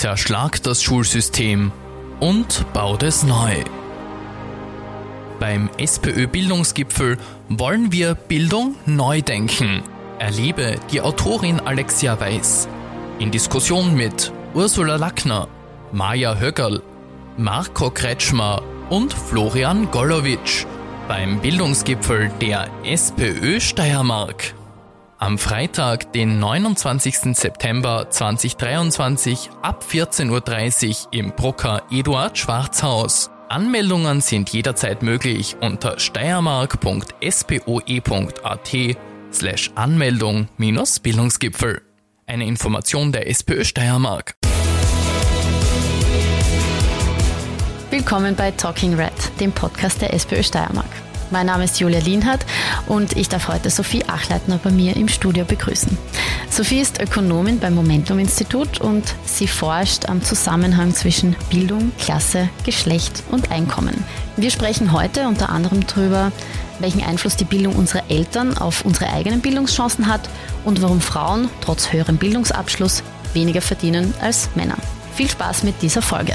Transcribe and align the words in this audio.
zerschlagt 0.00 0.66
das 0.66 0.82
Schulsystem 0.82 1.72
und 2.20 2.64
baut 2.72 3.02
es 3.02 3.22
neu. 3.22 3.52
Beim 5.38 5.68
SPÖ-Bildungsgipfel 5.76 7.18
wollen 7.50 7.92
wir 7.92 8.14
Bildung 8.14 8.76
neu 8.86 9.20
denken. 9.20 9.82
Erlebe 10.18 10.76
die 10.90 11.02
Autorin 11.02 11.60
Alexia 11.60 12.18
Weiß 12.18 12.66
in 13.18 13.30
Diskussion 13.30 13.94
mit 13.94 14.32
Ursula 14.54 14.96
Lackner, 14.96 15.48
Maja 15.92 16.34
Höckerl, 16.34 16.80
Marco 17.36 17.90
Kretschmer 17.90 18.62
und 18.88 19.12
Florian 19.12 19.90
Golowitsch 19.90 20.64
beim 21.08 21.42
Bildungsgipfel 21.42 22.30
der 22.40 22.70
SPÖ 22.84 23.60
Steiermark. 23.60 24.54
Am 25.22 25.36
Freitag, 25.36 26.14
den 26.14 26.38
29. 26.38 27.36
September 27.36 28.08
2023 28.08 29.50
ab 29.60 29.84
14.30 29.86 30.88
Uhr 30.88 30.94
im 31.12 31.32
Brucker 31.32 31.82
Eduard 31.90 32.38
Schwarzhaus. 32.38 33.30
Anmeldungen 33.50 34.22
sind 34.22 34.48
jederzeit 34.48 35.02
möglich 35.02 35.56
unter 35.60 35.98
steiermark.spoe.at 35.98 38.96
slash 39.30 39.70
Anmeldung 39.74 40.48
minus 40.56 41.00
Bildungsgipfel. 41.00 41.82
Eine 42.26 42.46
Information 42.46 43.12
der 43.12 43.28
SPÖ 43.28 43.64
Steiermark. 43.64 44.32
Willkommen 47.90 48.36
bei 48.36 48.52
Talking 48.52 48.94
Red, 48.94 49.12
dem 49.38 49.52
Podcast 49.52 50.00
der 50.00 50.14
SPÖ 50.14 50.42
Steiermark. 50.42 51.09
Mein 51.32 51.46
Name 51.46 51.62
ist 51.62 51.78
Julia 51.78 52.00
Lienhardt 52.00 52.44
und 52.88 53.16
ich 53.16 53.28
darf 53.28 53.46
heute 53.46 53.70
Sophie 53.70 54.04
Achleitner 54.08 54.58
bei 54.60 54.70
mir 54.70 54.96
im 54.96 55.06
Studio 55.06 55.44
begrüßen. 55.44 55.96
Sophie 56.50 56.80
ist 56.80 57.00
Ökonomin 57.00 57.60
beim 57.60 57.76
Momentum 57.76 58.18
Institut 58.18 58.80
und 58.80 59.14
sie 59.26 59.46
forscht 59.46 60.08
am 60.08 60.24
Zusammenhang 60.24 60.92
zwischen 60.92 61.36
Bildung, 61.48 61.92
Klasse, 62.00 62.48
Geschlecht 62.64 63.22
und 63.30 63.52
Einkommen. 63.52 64.04
Wir 64.36 64.50
sprechen 64.50 64.90
heute 64.90 65.28
unter 65.28 65.50
anderem 65.50 65.86
darüber, 65.86 66.32
welchen 66.80 67.04
Einfluss 67.04 67.36
die 67.36 67.44
Bildung 67.44 67.76
unserer 67.76 68.10
Eltern 68.10 68.58
auf 68.58 68.84
unsere 68.84 69.12
eigenen 69.12 69.40
Bildungschancen 69.40 70.08
hat 70.08 70.28
und 70.64 70.82
warum 70.82 71.00
Frauen 71.00 71.48
trotz 71.60 71.92
höherem 71.92 72.16
Bildungsabschluss 72.16 73.04
weniger 73.34 73.62
verdienen 73.62 74.14
als 74.20 74.48
Männer. 74.56 74.76
Viel 75.14 75.30
Spaß 75.30 75.62
mit 75.62 75.80
dieser 75.80 76.02
Folge. 76.02 76.34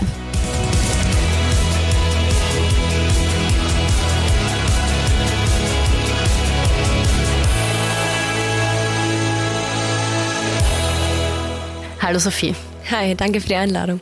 Hallo 12.06 12.20
Sophie. 12.20 12.54
Hi, 12.92 13.16
danke 13.16 13.42
für 13.42 13.48
die 13.48 13.56
Einladung. 13.56 14.00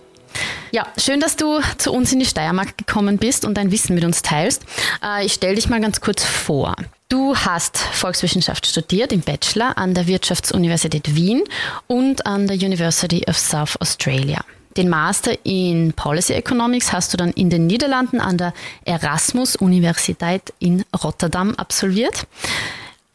Ja, 0.74 0.88
schön, 0.98 1.22
dass 1.22 1.38
du 1.38 1.62
zu 1.78 1.94
uns 1.94 2.12
in 2.12 2.20
die 2.20 2.26
Steiermark 2.26 2.78
gekommen 2.78 3.18
bist 3.18 3.46
und 3.46 3.54
dein 3.54 3.72
Wissen 3.72 3.96
mit 3.96 4.04
uns 4.04 4.22
teilst. 4.22 4.66
Äh, 5.02 5.26
ich 5.26 5.32
stelle 5.32 5.56
dich 5.56 5.70
mal 5.70 5.80
ganz 5.80 6.02
kurz 6.02 6.26
vor. 6.26 6.76
Du 7.08 7.34
hast 7.34 7.78
Volkswissenschaft 7.78 8.68
studiert 8.68 9.14
im 9.14 9.22
Bachelor 9.22 9.78
an 9.78 9.94
der 9.94 10.06
Wirtschaftsuniversität 10.06 11.16
Wien 11.16 11.44
und 11.88 12.26
an 12.26 12.46
der 12.46 12.58
University 12.58 13.24
of 13.30 13.38
South 13.38 13.78
Australia. 13.80 14.42
Den 14.76 14.90
Master 14.90 15.38
in 15.46 15.94
Policy 15.94 16.34
Economics 16.34 16.92
hast 16.92 17.14
du 17.14 17.18
dann 17.18 17.32
in 17.32 17.50
den 17.50 17.68
Niederlanden 17.68 18.20
an 18.20 18.38
der 18.38 18.54
Erasmus 18.84 19.56
Universität 19.56 20.54
in 20.60 20.84
Rotterdam 21.02 21.56
absolviert. 21.56 22.28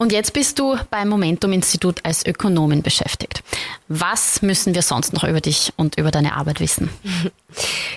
Und 0.01 0.13
jetzt 0.13 0.31
bist 0.31 0.57
du 0.59 0.77
beim 0.89 1.09
Momentum 1.09 1.51
Institut 1.51 1.99
als 2.05 2.25
Ökonomin 2.25 2.81
beschäftigt. 2.81 3.43
Was 3.89 4.41
müssen 4.41 4.73
wir 4.73 4.81
sonst 4.81 5.11
noch 5.11 5.25
über 5.25 5.41
dich 5.41 5.73
und 5.75 5.97
über 5.97 6.09
deine 6.09 6.35
Arbeit 6.35 6.59
wissen? 6.59 6.89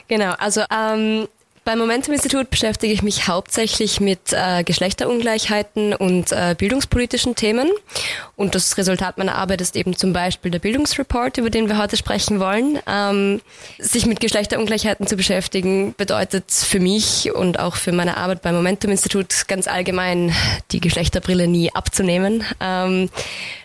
Genau, 0.09 0.33
also 0.39 0.63
ähm, 0.71 1.29
beim 1.65 1.79
Momentum-Institut 1.79 2.51
beschäftige 2.51 2.93
ich 2.93 3.03
mich 3.03 3.29
hauptsächlich 3.29 4.01
mit 4.01 4.33
äh, 4.33 4.65
Geschlechterungleichheiten 4.65 5.95
und 5.95 6.33
äh, 6.33 6.57
bildungspolitischen 6.59 7.37
Themen. 7.37 7.71
Und 8.37 8.55
das 8.55 8.77
Resultat 8.77 9.19
meiner 9.19 9.37
Arbeit 9.37 9.61
ist 9.61 9.77
eben 9.77 9.97
zum 9.97 10.13
Beispiel 10.13 10.51
der 10.51 10.59
Bildungsreport, 10.59 11.39
über 11.39 11.51
den 11.51 11.69
wir 11.69 11.79
heute 11.79 11.97
sprechen 11.97 12.41
wollen. 12.41 12.81
Ähm, 12.87 13.41
sich 13.79 14.07
mit 14.07 14.21
Geschlechterungleichheiten 14.21 15.07
zu 15.07 15.17
beschäftigen, 15.17 15.95
bedeutet 15.97 16.51
für 16.51 16.81
mich 16.81 17.33
und 17.33 17.61
auch 17.61 17.77
für 17.77 17.93
meine 17.93 18.17
Arbeit 18.17 18.43
beim 18.43 18.57
Momentum-Institut 18.57 19.47
ganz 19.47 19.69
allgemein 19.69 20.35
die 20.73 20.81
Geschlechterbrille 20.81 21.47
nie 21.47 21.73
abzunehmen. 21.75 22.45
Ähm, 22.61 23.09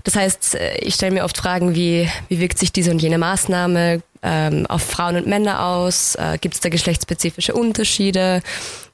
das 0.04 0.16
heißt, 0.16 0.56
äh, 0.56 0.78
ich 0.78 0.96
stelle 0.96 1.14
mir 1.14 1.24
oft 1.24 1.38
Fragen 1.38 1.74
wie, 1.74 2.10
wie 2.30 2.40
wirkt 2.40 2.60
sich 2.60 2.72
diese 2.72 2.92
und 2.92 3.02
jene 3.02 3.18
Maßnahme 3.18 4.02
ähm, 4.24 4.66
auf 4.68 4.82
Frauen 4.84 5.16
und 5.16 5.28
Männer 5.28 5.66
aus? 5.66 6.16
Äh, 6.16 6.38
Gibt 6.40 6.56
es 6.56 6.62
da 6.62 6.70
geschlechtsspezifische 6.70 7.54
Unterschiede? 7.54 8.42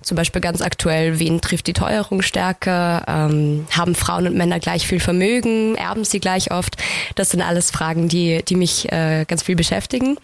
Zum 0.01 0.17
Beispiel 0.17 0.41
ganz 0.41 0.61
aktuell, 0.61 1.19
wen 1.19 1.39
trifft 1.41 1.67
die 1.67 1.73
Teuerung 1.73 2.21
stärker? 2.21 3.03
Ähm, 3.07 3.65
haben 3.71 3.95
Frauen 3.95 4.27
und 4.27 4.35
Männer 4.35 4.59
gleich 4.59 4.85
viel 4.87 4.99
Vermögen? 4.99 5.75
Erben 5.75 6.03
sie 6.03 6.19
gleich 6.19 6.51
oft? 6.51 6.75
Das 7.15 7.29
sind 7.29 7.41
alles 7.41 7.71
Fragen, 7.71 8.09
die, 8.09 8.43
die 8.43 8.55
mich 8.55 8.91
äh, 8.91 9.25
ganz 9.27 9.43
viel 9.43 9.55
beschäftigen. 9.55 10.17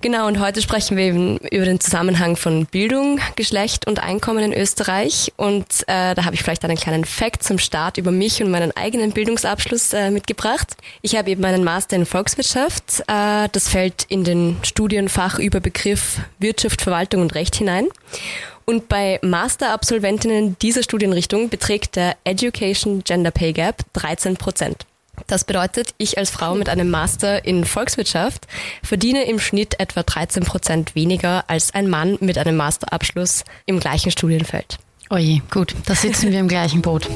Genau, 0.00 0.28
und 0.28 0.38
heute 0.38 0.62
sprechen 0.62 0.96
wir 0.96 1.06
eben 1.06 1.38
über 1.38 1.64
den 1.64 1.80
Zusammenhang 1.80 2.36
von 2.36 2.66
Bildung, 2.66 3.18
Geschlecht 3.34 3.88
und 3.88 4.00
Einkommen 4.00 4.44
in 4.44 4.52
Österreich. 4.52 5.32
Und 5.36 5.66
äh, 5.88 6.14
da 6.14 6.24
habe 6.24 6.36
ich 6.36 6.42
vielleicht 6.44 6.64
einen 6.64 6.76
kleinen 6.76 7.04
Fact 7.04 7.42
zum 7.42 7.58
Start 7.58 7.98
über 7.98 8.12
mich 8.12 8.40
und 8.40 8.48
meinen 8.48 8.70
eigenen 8.76 9.10
Bildungsabschluss 9.10 9.92
äh, 9.94 10.12
mitgebracht. 10.12 10.76
Ich 11.02 11.16
habe 11.16 11.30
eben 11.30 11.42
meinen 11.42 11.64
Master 11.64 11.96
in 11.96 12.06
Volkswirtschaft. 12.06 13.00
Äh, 13.08 13.48
das 13.50 13.68
fällt 13.68 14.04
in 14.08 14.22
den 14.22 14.58
Studienfach 14.62 15.40
über 15.40 15.58
Begriff 15.58 16.20
Wirtschaft, 16.38 16.80
Verwaltung 16.80 17.22
und 17.22 17.34
Recht 17.34 17.56
hinein. 17.56 17.88
Und 18.66 18.88
bei 18.88 19.18
Masterabsolventinnen 19.22 20.56
dieser 20.60 20.84
Studienrichtung 20.84 21.48
beträgt 21.48 21.96
der 21.96 22.16
Education 22.22 23.02
Gender 23.02 23.32
Pay 23.32 23.52
Gap 23.52 23.78
13 23.94 24.36
Prozent. 24.36 24.86
Das 25.26 25.44
bedeutet, 25.44 25.94
ich 25.98 26.18
als 26.18 26.30
Frau 26.30 26.54
mit 26.54 26.68
einem 26.68 26.90
Master 26.90 27.44
in 27.44 27.64
Volkswirtschaft 27.64 28.46
verdiene 28.82 29.24
im 29.24 29.38
Schnitt 29.38 29.78
etwa 29.80 30.02
13 30.02 30.44
Prozent 30.44 30.94
weniger 30.94 31.44
als 31.48 31.74
ein 31.74 31.88
Mann 31.88 32.16
mit 32.20 32.38
einem 32.38 32.56
Masterabschluss 32.56 33.44
im 33.66 33.80
gleichen 33.80 34.10
Studienfeld. 34.10 34.78
Oje, 35.10 35.40
gut, 35.50 35.74
da 35.86 35.94
sitzen 35.94 36.30
wir 36.30 36.38
im 36.38 36.48
gleichen 36.48 36.82
Boot. 36.82 37.08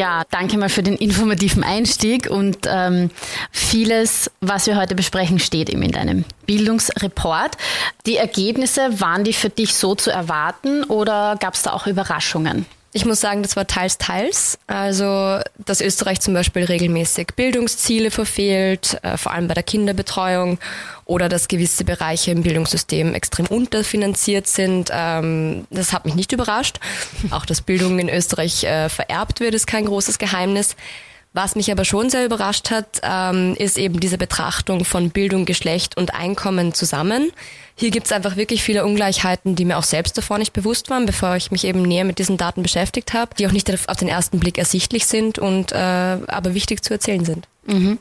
Ja, 0.00 0.22
danke 0.30 0.56
mal 0.56 0.70
für 0.70 0.82
den 0.82 0.96
informativen 0.96 1.62
Einstieg 1.62 2.30
und 2.30 2.66
ähm, 2.66 3.10
vieles, 3.50 4.30
was 4.40 4.66
wir 4.66 4.78
heute 4.78 4.94
besprechen, 4.94 5.38
steht 5.38 5.68
eben 5.68 5.82
in 5.82 5.90
deinem 5.92 6.24
Bildungsreport. 6.46 7.58
Die 8.06 8.16
Ergebnisse, 8.16 8.98
waren 8.98 9.24
die 9.24 9.34
für 9.34 9.50
dich 9.50 9.74
so 9.74 9.94
zu 9.94 10.10
erwarten 10.10 10.84
oder 10.84 11.36
gab 11.38 11.52
es 11.52 11.60
da 11.64 11.74
auch 11.74 11.86
Überraschungen? 11.86 12.64
Ich 12.92 13.04
muss 13.04 13.20
sagen, 13.20 13.42
das 13.42 13.54
war 13.54 13.68
teils, 13.68 13.98
teils. 13.98 14.58
Also, 14.66 15.38
dass 15.64 15.80
Österreich 15.80 16.20
zum 16.20 16.34
Beispiel 16.34 16.64
regelmäßig 16.64 17.28
Bildungsziele 17.36 18.10
verfehlt, 18.10 18.98
äh, 19.02 19.16
vor 19.16 19.32
allem 19.32 19.46
bei 19.46 19.54
der 19.54 19.62
Kinderbetreuung, 19.62 20.58
oder 21.04 21.28
dass 21.28 21.48
gewisse 21.48 21.84
Bereiche 21.84 22.30
im 22.32 22.42
Bildungssystem 22.42 23.14
extrem 23.14 23.46
unterfinanziert 23.46 24.46
sind, 24.46 24.90
ähm, 24.92 25.66
das 25.70 25.92
hat 25.92 26.04
mich 26.04 26.14
nicht 26.14 26.32
überrascht. 26.32 26.78
Auch 27.30 27.46
dass 27.46 27.60
Bildung 27.62 27.98
in 28.00 28.08
Österreich 28.08 28.64
äh, 28.64 28.88
vererbt 28.88 29.40
wird, 29.40 29.54
ist 29.54 29.66
kein 29.66 29.86
großes 29.86 30.18
Geheimnis. 30.18 30.76
Was 31.32 31.54
mich 31.54 31.70
aber 31.70 31.84
schon 31.84 32.10
sehr 32.10 32.24
überrascht 32.24 32.70
hat, 32.70 33.00
ähm, 33.04 33.54
ist 33.56 33.78
eben 33.78 34.00
diese 34.00 34.18
Betrachtung 34.18 34.84
von 34.84 35.10
Bildung, 35.10 35.44
Geschlecht 35.44 35.96
und 35.96 36.12
Einkommen 36.12 36.74
zusammen. 36.74 37.30
Hier 37.76 37.90
gibt 37.90 38.06
es 38.06 38.12
einfach 38.12 38.36
wirklich 38.36 38.64
viele 38.64 38.84
Ungleichheiten, 38.84 39.54
die 39.54 39.64
mir 39.64 39.78
auch 39.78 39.84
selbst 39.84 40.18
davor 40.18 40.38
nicht 40.38 40.52
bewusst 40.52 40.90
waren, 40.90 41.06
bevor 41.06 41.36
ich 41.36 41.52
mich 41.52 41.64
eben 41.64 41.82
näher 41.82 42.04
mit 42.04 42.18
diesen 42.18 42.36
Daten 42.36 42.64
beschäftigt 42.64 43.14
habe, 43.14 43.34
die 43.36 43.46
auch 43.46 43.52
nicht 43.52 43.70
auf 43.88 43.96
den 43.96 44.08
ersten 44.08 44.40
Blick 44.40 44.58
ersichtlich 44.58 45.06
sind 45.06 45.38
und 45.38 45.70
äh, 45.70 45.76
aber 45.76 46.54
wichtig 46.54 46.82
zu 46.82 46.92
erzählen 46.92 47.24
sind. 47.24 47.46
Mhm. 47.66 47.98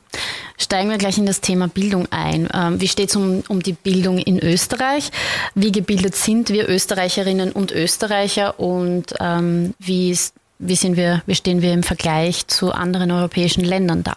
Steigen 0.58 0.90
wir 0.90 0.98
gleich 0.98 1.20
in 1.20 1.28
das 1.28 1.42
Thema 1.42 1.68
Bildung 1.68 2.08
ein. 2.12 2.50
Ähm, 2.52 2.82
wie 2.82 2.88
steht 2.88 3.10
es 3.10 3.16
um, 3.16 3.44
um 3.48 3.62
die 3.62 3.74
Bildung 3.74 4.18
in 4.18 4.40
Österreich? 4.40 5.12
Wie 5.54 5.72
gebildet 5.72 6.16
sind 6.16 6.50
wir 6.50 6.68
Österreicherinnen 6.68 7.52
und 7.52 7.72
Österreicher 7.72 8.60
und 8.60 9.14
ähm, 9.20 9.76
wie 9.78 10.10
ist 10.10 10.34
wie, 10.60 10.76
sind 10.76 10.98
wir, 10.98 11.24
wie 11.26 11.36
stehen 11.36 11.62
wir 11.62 11.74
im 11.74 11.84
Vergleich 11.84 12.48
zu 12.48 12.72
anderen 12.72 13.12
europäischen 13.12 13.64
Ländern 13.64 14.04
da? 14.04 14.16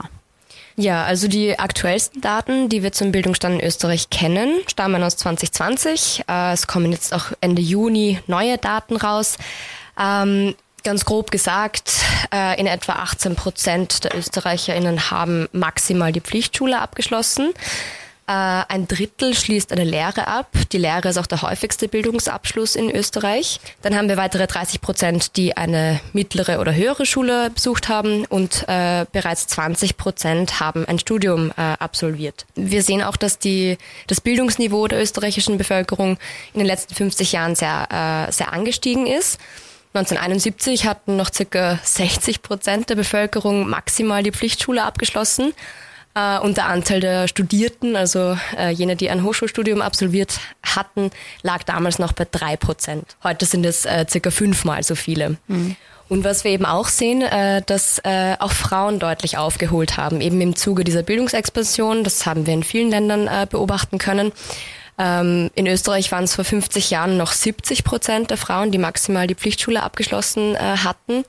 Ja, 0.77 1.05
also 1.05 1.29
die 1.29 1.59
aktuellsten 1.59 2.21
Daten, 2.21 2.69
die 2.69 2.83
wir 2.83 2.93
zum 2.93 3.13
Bildungsstand 3.13 3.61
in 3.61 3.67
Österreich 3.67 4.11
kennen, 4.11 4.61
stammen 4.67 5.03
aus 5.03 5.17
2020. 5.17 6.25
Äh, 6.29 6.53
es 6.53 6.67
kommen 6.67 6.93
jetzt 6.93 7.15
auch 7.15 7.27
Ende 7.41 7.63
Juni 7.63 8.19
neue 8.27 8.59
Daten 8.59 8.97
raus. 8.97 9.37
Ähm, 10.01 10.55
ganz 10.83 11.05
grob 11.05 11.31
gesagt, 11.31 11.93
äh, 12.33 12.59
in 12.59 12.67
etwa 12.67 12.95
18 12.95 13.37
Prozent 13.37 14.05
der 14.05 14.17
ÖsterreicherInnen 14.17 15.11
haben 15.11 15.49
maximal 15.53 16.11
die 16.11 16.21
Pflichtschule 16.21 16.81
abgeschlossen. 16.81 17.53
Äh, 18.27 18.33
ein 18.69 18.87
Drittel 18.87 19.35
schließt 19.35 19.73
eine 19.73 19.85
Lehre 19.85 20.29
ab. 20.29 20.49
Die 20.71 20.79
Lehre 20.79 21.09
ist 21.09 21.19
auch 21.19 21.27
der 21.27 21.43
häufigste 21.43 21.89
Bildungsabschluss 21.89 22.77
in 22.77 22.91
Österreich. 22.91 23.59
Dann 23.83 23.97
haben 23.97 24.09
wir 24.09 24.17
weitere 24.17 24.47
30 24.47 24.81
Prozent, 24.81 25.37
die 25.37 25.57
eine 25.57 26.01
mittlere 26.13 26.61
oder 26.61 26.73
höhere 26.75 27.05
Schule 27.05 27.51
besucht 27.51 27.89
haben 27.89 28.25
und 28.27 28.65
äh, 28.69 29.07
bereits 29.11 29.49
20 29.49 29.97
Prozent 29.97 30.61
haben 30.61 30.87
ein 30.87 31.01
Studium 31.01 31.51
äh, 31.57 31.63
absolviert. 31.79 32.47
Wir 32.55 32.83
sehen 32.83 33.03
auch, 33.03 33.17
dass 33.17 33.39
die, 33.41 33.77
das 34.07 34.21
Bildungsniveau 34.21 34.87
der 34.87 35.03
österreichischen 35.03 35.59
Bevölkerung 35.59 36.17
in 36.55 36.61
den 36.61 36.67
letzten 36.67 36.95
50 36.95 37.33
Jahren 37.33 37.57
sehr, 37.57 38.29
äh, 38.29 38.33
sehr 38.33 38.53
angestiegen 38.53 39.09
ist. 39.09 39.41
1971 39.95 40.87
hatten 40.87 41.17
noch 41.17 41.33
circa 41.33 41.79
60 41.83 42.41
Prozent 42.41 42.89
der 42.89 42.95
Bevölkerung 42.95 43.69
maximal 43.69 44.23
die 44.23 44.33
Pflichtschule 44.33 44.85
abgeschlossen. 44.85 45.53
Äh, 46.15 46.39
und 46.39 46.57
der 46.57 46.67
Anteil 46.67 47.01
der 47.01 47.29
Studierten, 47.29 47.97
also 47.97 48.37
äh, 48.57 48.71
jene, 48.71 48.97
die 48.97 49.11
ein 49.11 49.23
Hochschulstudium 49.23 49.81
absolviert 49.83 50.41
hatten, 50.65 51.11
lag 51.43 51.63
damals 51.65 51.99
noch 51.99 52.13
bei 52.13 52.27
drei 52.31 52.57
Prozent. 52.57 53.17
Heute 53.23 53.47
sind 53.47 53.65
es 53.65 53.85
äh, 53.85 54.07
circa 54.09 54.31
fünfmal 54.31 54.83
so 54.83 54.95
viele. 54.95 55.37
Mhm. 55.49 55.77
Und 56.13 56.25
was 56.25 56.45
wir 56.45 56.51
eben 56.51 56.67
auch 56.67 56.89
sehen, 56.89 57.23
äh, 57.23 57.63
dass 57.65 57.99
äh, 58.05 58.37
auch 58.39 58.53
Frauen 58.53 58.99
deutlich 58.99 59.39
aufgeholt 59.39 59.97
haben, 59.97 60.21
eben 60.21 60.43
im 60.43 60.55
Zuge 60.55 60.85
dieser 60.85 61.03
Bildungsexpansion. 61.03 62.05
Das 62.05 62.27
haben 62.27 62.47
wir 62.47 62.53
in 62.53 62.63
vielen 62.63 62.91
Ländern 62.91 63.29
äh, 63.29 63.47
beobachten 63.49 63.97
können. 63.97 64.31
Ähm, 64.99 65.51
in 65.55 65.67
Österreich 65.67 66.13
waren 66.13 66.25
es 66.25 66.35
vor 66.35 66.45
50 66.45 66.91
Jahren 66.91 67.17
noch 67.17 67.33
70 67.33 67.83
Prozent 67.85 68.31
der 68.31 68.37
Frauen, 68.37 68.71
die 68.71 68.77
maximal 68.77 69.27
die 69.27 69.35
Pflichtschule 69.35 69.83
abgeschlossen 69.83 70.55
hatten. 70.59 71.25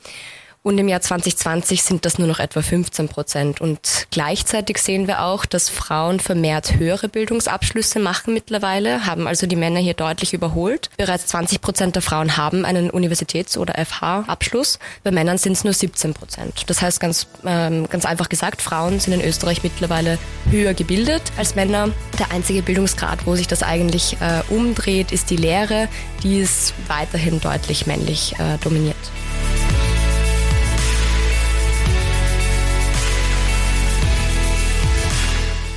Und 0.64 0.78
im 0.78 0.88
Jahr 0.88 1.02
2020 1.02 1.84
sind 1.84 2.06
das 2.06 2.18
nur 2.18 2.28
noch 2.28 2.40
etwa 2.40 2.62
15 2.62 3.10
Prozent. 3.10 3.60
Und 3.60 4.08
gleichzeitig 4.12 4.78
sehen 4.78 5.08
wir 5.08 5.24
auch, 5.24 5.46
dass 5.46 5.68
Frauen 5.68 6.22
vermehrt 6.22 6.76
höhere 6.78 7.10
Bildungsabschlüsse 7.10 8.00
machen 8.00 8.34
mittlerweile, 8.34 9.06
haben 9.06 9.28
also 9.28 9.46
die 9.46 9.58
Männer 9.58 9.82
hier 9.82 9.94
deutlich 9.94 10.34
überholt. 10.34 10.90
Bereits 10.96 11.28
20 11.28 11.60
Prozent 11.60 11.96
der 11.96 12.02
Frauen 12.02 12.38
haben 12.38 12.64
einen 12.64 12.90
Universitäts- 12.90 13.58
oder 13.58 13.74
FH-Abschluss. 13.78 14.80
Bei 15.04 15.12
Männern 15.12 15.38
sind 15.38 15.52
es 15.52 15.66
nur 15.66 15.74
17 15.74 16.14
Prozent. 16.14 16.64
Das 16.68 16.82
heißt 16.82 17.02
ganz, 17.02 17.28
ähm, 17.46 17.90
ganz 17.90 18.06
einfach 18.06 18.30
gesagt, 18.30 18.62
Frauen 18.62 19.02
sind 19.02 19.12
in 19.12 19.22
Österreich 19.22 19.64
mittlerweile 19.64 20.18
höher 20.50 20.74
gebildet 20.74 21.24
als 21.38 21.56
Männer. 21.56 21.90
Der 22.18 22.32
einzige 22.32 22.62
Bildungsgrad, 22.62 23.26
wo 23.26 23.36
sich 23.36 23.50
das 23.50 23.64
eigentlich 23.64 24.16
äh, 24.22 24.42
umdreht, 24.54 25.12
ist 25.12 25.30
die 25.30 25.36
Lehre. 25.36 25.90
Die 26.24 26.40
ist 26.40 26.74
weiterhin 26.88 27.42
deutlich 27.42 27.86
männlich 27.86 28.36
äh, 28.40 28.58
dominiert. 28.64 28.96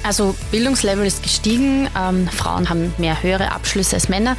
Also 0.07 0.37
Bildungslevel 0.53 1.05
ist 1.05 1.25
gestiegen, 1.25 1.91
ähm, 1.99 2.29
Frauen 2.29 2.69
haben 2.69 2.95
mehr 2.97 3.25
höhere 3.25 3.51
Abschlüsse 3.51 3.97
als 3.97 4.09
Männer 4.09 4.37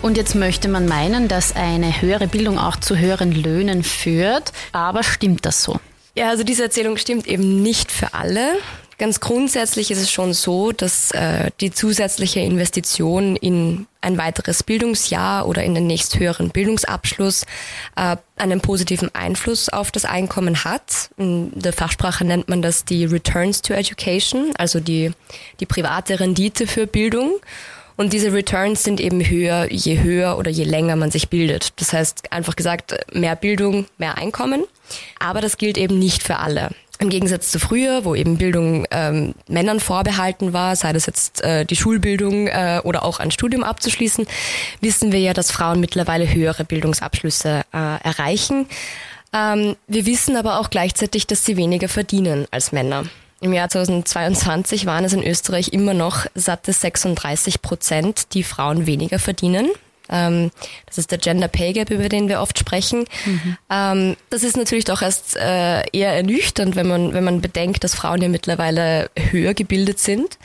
und 0.00 0.16
jetzt 0.16 0.34
möchte 0.34 0.68
man 0.68 0.86
meinen, 0.86 1.28
dass 1.28 1.54
eine 1.54 2.00
höhere 2.00 2.28
Bildung 2.28 2.58
auch 2.58 2.76
zu 2.76 2.96
höheren 2.96 3.30
Löhnen 3.30 3.82
führt, 3.82 4.52
aber 4.72 5.02
stimmt 5.02 5.44
das 5.44 5.62
so? 5.62 5.78
Ja, 6.16 6.30
also 6.30 6.44
diese 6.44 6.62
Erzählung 6.62 6.96
stimmt 6.96 7.26
eben 7.26 7.60
nicht 7.60 7.92
für 7.92 8.14
alle. 8.14 8.54
Ganz 9.02 9.18
grundsätzlich 9.18 9.90
ist 9.90 10.00
es 10.00 10.12
schon 10.12 10.32
so, 10.32 10.70
dass 10.70 11.10
äh, 11.10 11.50
die 11.60 11.72
zusätzliche 11.72 12.38
Investition 12.38 13.34
in 13.34 13.88
ein 14.00 14.16
weiteres 14.16 14.62
Bildungsjahr 14.62 15.48
oder 15.48 15.64
in 15.64 15.74
den 15.74 15.88
nächsthöheren 15.88 16.50
Bildungsabschluss 16.50 17.44
äh, 17.96 18.16
einen 18.36 18.60
positiven 18.60 19.12
Einfluss 19.12 19.68
auf 19.68 19.90
das 19.90 20.04
Einkommen 20.04 20.62
hat. 20.62 21.10
In 21.16 21.50
der 21.52 21.72
Fachsprache 21.72 22.24
nennt 22.24 22.48
man 22.48 22.62
das 22.62 22.84
die 22.84 23.04
Returns 23.04 23.60
to 23.60 23.74
Education, 23.74 24.52
also 24.56 24.78
die, 24.78 25.10
die 25.58 25.66
private 25.66 26.20
Rendite 26.20 26.68
für 26.68 26.86
Bildung. 26.86 27.40
Und 27.96 28.12
diese 28.12 28.32
Returns 28.32 28.84
sind 28.84 29.00
eben 29.00 29.28
höher, 29.28 29.66
je 29.68 30.00
höher 30.00 30.38
oder 30.38 30.52
je 30.52 30.62
länger 30.62 30.94
man 30.94 31.10
sich 31.10 31.28
bildet. 31.28 31.72
Das 31.80 31.92
heißt, 31.92 32.30
einfach 32.30 32.54
gesagt, 32.54 32.94
mehr 33.12 33.34
Bildung, 33.34 33.86
mehr 33.98 34.16
Einkommen. 34.16 34.62
Aber 35.18 35.40
das 35.40 35.56
gilt 35.56 35.76
eben 35.76 35.98
nicht 35.98 36.22
für 36.22 36.36
alle. 36.36 36.70
Im 37.02 37.08
Gegensatz 37.08 37.50
zu 37.50 37.58
früher, 37.58 38.04
wo 38.04 38.14
eben 38.14 38.38
Bildung 38.38 38.86
ähm, 38.92 39.34
Männern 39.48 39.80
vorbehalten 39.80 40.52
war, 40.52 40.76
sei 40.76 40.92
das 40.92 41.06
jetzt 41.06 41.42
äh, 41.42 41.64
die 41.64 41.74
Schulbildung 41.74 42.46
äh, 42.46 42.80
oder 42.84 43.04
auch 43.04 43.18
ein 43.18 43.32
Studium 43.32 43.64
abzuschließen, 43.64 44.24
wissen 44.80 45.10
wir 45.10 45.18
ja, 45.18 45.32
dass 45.34 45.50
Frauen 45.50 45.80
mittlerweile 45.80 46.32
höhere 46.32 46.64
Bildungsabschlüsse 46.64 47.62
äh, 47.72 47.76
erreichen. 47.76 48.66
Ähm, 49.32 49.74
wir 49.88 50.06
wissen 50.06 50.36
aber 50.36 50.60
auch 50.60 50.70
gleichzeitig, 50.70 51.26
dass 51.26 51.44
sie 51.44 51.56
weniger 51.56 51.88
verdienen 51.88 52.46
als 52.52 52.70
Männer. 52.70 53.02
Im 53.40 53.52
Jahr 53.52 53.68
2022 53.68 54.86
waren 54.86 55.04
es 55.04 55.12
in 55.12 55.24
Österreich 55.24 55.72
immer 55.72 55.94
noch 55.94 56.26
satte 56.36 56.72
36 56.72 57.62
Prozent, 57.62 58.32
die 58.32 58.44
Frauen 58.44 58.86
weniger 58.86 59.18
verdienen. 59.18 59.70
Ähm, 60.12 60.50
das 60.86 60.98
ist 60.98 61.10
der 61.10 61.18
Gender 61.18 61.48
Pay 61.48 61.72
Gap, 61.72 61.90
über 61.90 62.08
den 62.08 62.28
wir 62.28 62.40
oft 62.40 62.58
sprechen. 62.58 63.06
Mhm. 63.24 63.56
Ähm, 63.70 64.16
das 64.30 64.44
ist 64.44 64.56
natürlich 64.56 64.84
doch 64.84 65.02
erst 65.02 65.36
äh, 65.36 65.82
eher 65.90 66.12
ernüchternd, 66.12 66.76
wenn 66.76 66.86
man, 66.86 67.14
wenn 67.14 67.24
man 67.24 67.40
bedenkt, 67.40 67.82
dass 67.82 67.94
Frauen 67.94 68.22
ja 68.22 68.28
mittlerweile 68.28 69.10
höher 69.30 69.54
gebildet 69.54 69.98
sind. 69.98 70.38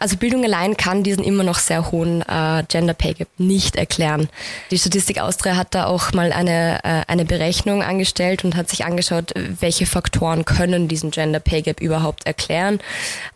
Also 0.00 0.16
Bildung 0.16 0.42
allein 0.44 0.78
kann 0.78 1.02
diesen 1.02 1.22
immer 1.22 1.44
noch 1.44 1.58
sehr 1.58 1.92
hohen 1.92 2.22
äh, 2.22 2.64
Gender 2.68 2.94
Pay 2.94 3.12
Gap 3.12 3.28
nicht 3.36 3.76
erklären. 3.76 4.30
Die 4.70 4.78
Statistik 4.78 5.20
Austria 5.20 5.56
hat 5.56 5.74
da 5.74 5.84
auch 5.84 6.12
mal 6.14 6.32
eine, 6.32 6.80
äh, 6.84 7.02
eine 7.06 7.26
Berechnung 7.26 7.82
angestellt 7.82 8.42
und 8.42 8.56
hat 8.56 8.70
sich 8.70 8.86
angeschaut, 8.86 9.34
welche 9.60 9.84
Faktoren 9.84 10.46
können 10.46 10.88
diesen 10.88 11.10
Gender 11.10 11.38
Pay 11.38 11.60
Gap 11.60 11.82
überhaupt 11.82 12.24
erklären 12.24 12.78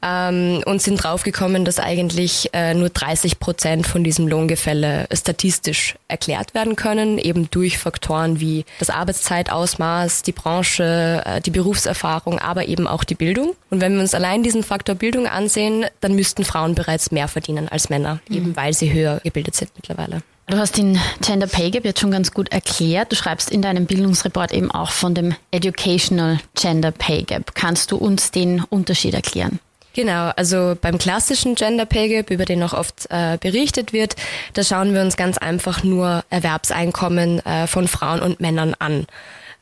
ähm, 0.02 0.62
und 0.64 0.80
sind 0.80 1.04
draufgekommen, 1.04 1.66
dass 1.66 1.78
eigentlich 1.78 2.48
äh, 2.54 2.72
nur 2.72 2.88
30 2.88 3.38
Prozent 3.40 3.86
von 3.86 4.02
diesem 4.02 4.26
Lohngefälle 4.26 5.06
statistisch 5.12 5.96
erklärt 6.08 6.54
werden 6.54 6.76
können, 6.76 7.18
eben 7.18 7.50
durch 7.50 7.76
Faktoren 7.76 8.40
wie 8.40 8.64
das 8.78 8.88
Arbeitszeitausmaß, 8.88 10.22
die 10.22 10.32
Branche, 10.32 11.22
äh, 11.26 11.40
die 11.42 11.50
Berufserfahrung, 11.50 12.38
aber 12.38 12.68
eben 12.68 12.86
auch 12.86 13.04
die 13.04 13.16
Bildung. 13.16 13.54
Und 13.68 13.82
wenn 13.82 13.92
wir 13.92 14.00
uns 14.00 14.14
allein 14.14 14.42
diesen 14.42 14.62
Faktor 14.62 14.94
Bildung 14.94 15.26
ansehen, 15.26 15.84
dann 16.00 16.14
müssten 16.14 16.44
Frauen 16.54 16.76
bereits 16.76 17.10
mehr 17.10 17.26
verdienen 17.26 17.68
als 17.68 17.90
Männer, 17.90 18.20
mhm. 18.28 18.36
eben 18.36 18.56
weil 18.56 18.72
sie 18.72 18.92
höher 18.92 19.20
gebildet 19.24 19.56
sind 19.56 19.72
mittlerweile. 19.74 20.22
Du 20.46 20.56
hast 20.56 20.76
den 20.76 21.00
Gender 21.20 21.48
Pay 21.48 21.70
Gap 21.70 21.84
jetzt 21.84 22.00
schon 22.00 22.12
ganz 22.12 22.32
gut 22.32 22.52
erklärt. 22.52 23.10
Du 23.10 23.16
schreibst 23.16 23.50
in 23.50 23.60
deinem 23.60 23.86
Bildungsreport 23.86 24.52
eben 24.52 24.70
auch 24.70 24.92
von 24.92 25.14
dem 25.14 25.34
Educational 25.50 26.38
Gender 26.54 26.92
Pay 26.92 27.22
Gap. 27.22 27.56
Kannst 27.56 27.90
du 27.90 27.96
uns 27.96 28.30
den 28.30 28.62
Unterschied 28.62 29.14
erklären? 29.14 29.58
Genau, 29.94 30.30
also 30.36 30.76
beim 30.80 30.98
klassischen 30.98 31.56
Gender 31.56 31.86
Pay 31.86 32.08
Gap, 32.08 32.30
über 32.30 32.44
den 32.44 32.60
noch 32.60 32.72
oft 32.72 33.06
äh, 33.10 33.36
berichtet 33.40 33.92
wird, 33.92 34.14
da 34.52 34.62
schauen 34.62 34.94
wir 34.94 35.00
uns 35.00 35.16
ganz 35.16 35.38
einfach 35.38 35.82
nur 35.82 36.24
Erwerbseinkommen 36.30 37.44
äh, 37.44 37.66
von 37.66 37.88
Frauen 37.88 38.20
und 38.20 38.40
Männern 38.40 38.74
an. 38.78 39.06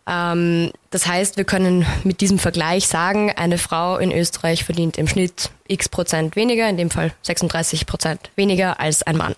Ähm, 0.07 0.73
das 0.91 1.07
heißt, 1.07 1.37
wir 1.37 1.45
können 1.45 1.87
mit 2.05 2.21
diesem 2.21 2.39
Vergleich 2.39 2.89
sagen, 2.89 3.31
eine 3.31 3.57
Frau 3.57 3.99
in 3.99 4.11
Österreich 4.11 4.65
verdient 4.65 4.99
im 4.99 5.07
Schnitt 5.07 5.51
x 5.69 5.89
Prozent 5.89 6.37
weniger, 6.37 6.69
in 6.69 6.77
dem 6.77 6.91
Fall 6.91 7.13
36 7.23 7.87
Prozent 7.87 8.31
weniger 8.35 8.81
als 8.81 9.03
ein 9.03 9.17
Mann. 9.17 9.35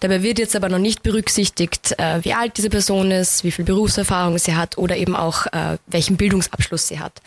Dabei 0.00 0.22
wird 0.22 0.38
jetzt 0.38 0.54
aber 0.54 0.68
noch 0.68 0.78
nicht 0.78 1.02
berücksichtigt, 1.02 1.98
äh, 1.98 2.24
wie 2.24 2.32
alt 2.32 2.56
diese 2.56 2.70
Person 2.70 3.10
ist, 3.10 3.44
wie 3.44 3.50
viel 3.50 3.64
Berufserfahrung 3.64 4.38
sie 4.38 4.54
hat 4.54 4.78
oder 4.78 4.96
eben 4.96 5.16
auch 5.16 5.46
äh, 5.46 5.78
welchen 5.86 6.16
Bildungsabschluss 6.16 6.88
sie 6.88 7.00
hat. 7.00 7.20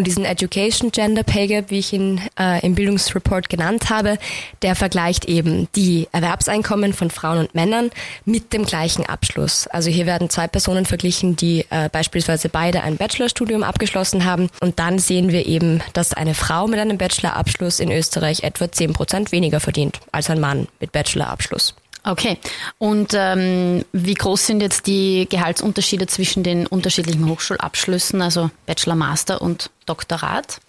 Und 0.00 0.06
diesen 0.06 0.24
Education 0.24 0.92
Gender 0.92 1.24
Pay 1.24 1.46
Gap, 1.46 1.70
wie 1.70 1.78
ich 1.78 1.92
ihn 1.92 2.22
äh, 2.38 2.64
im 2.64 2.74
Bildungsreport 2.74 3.50
genannt 3.50 3.90
habe, 3.90 4.16
der 4.62 4.74
vergleicht 4.74 5.26
eben 5.26 5.68
die 5.76 6.08
Erwerbseinkommen 6.10 6.94
von 6.94 7.10
Frauen 7.10 7.40
und 7.40 7.54
Männern 7.54 7.90
mit 8.24 8.54
dem 8.54 8.64
gleichen 8.64 9.04
Abschluss. 9.04 9.66
Also 9.66 9.90
hier 9.90 10.06
werden 10.06 10.30
zwei 10.30 10.48
Personen 10.48 10.86
verglichen, 10.86 11.36
die 11.36 11.66
äh, 11.68 11.90
beispielsweise 11.92 12.48
beide 12.48 12.82
ein 12.82 12.96
Bachelorstudium 12.96 13.62
abgeschlossen 13.62 14.24
haben. 14.24 14.48
Und 14.60 14.78
dann 14.78 14.98
sehen 14.98 15.32
wir 15.32 15.44
eben, 15.44 15.82
dass 15.92 16.14
eine 16.14 16.32
Frau 16.32 16.66
mit 16.66 16.78
einem 16.78 16.96
Bachelorabschluss 16.96 17.78
in 17.78 17.92
Österreich 17.92 18.42
etwa 18.42 18.72
zehn 18.72 18.94
Prozent 18.94 19.32
weniger 19.32 19.60
verdient 19.60 20.00
als 20.12 20.30
ein 20.30 20.40
Mann 20.40 20.66
mit 20.80 20.92
Bachelorabschluss. 20.92 21.74
Okay. 22.02 22.38
Und 22.78 23.12
ähm, 23.14 23.84
wie 23.92 24.14
groß 24.14 24.46
sind 24.46 24.62
jetzt 24.62 24.86
die 24.86 25.26
Gehaltsunterschiede 25.28 26.06
zwischen 26.06 26.42
den 26.42 26.66
unterschiedlichen 26.66 27.28
Hochschulabschlüssen, 27.28 28.22
also 28.22 28.50
Bachelor, 28.66 28.94
Master 28.94 29.42
und 29.42 29.70
Doktorat? 29.84 30.60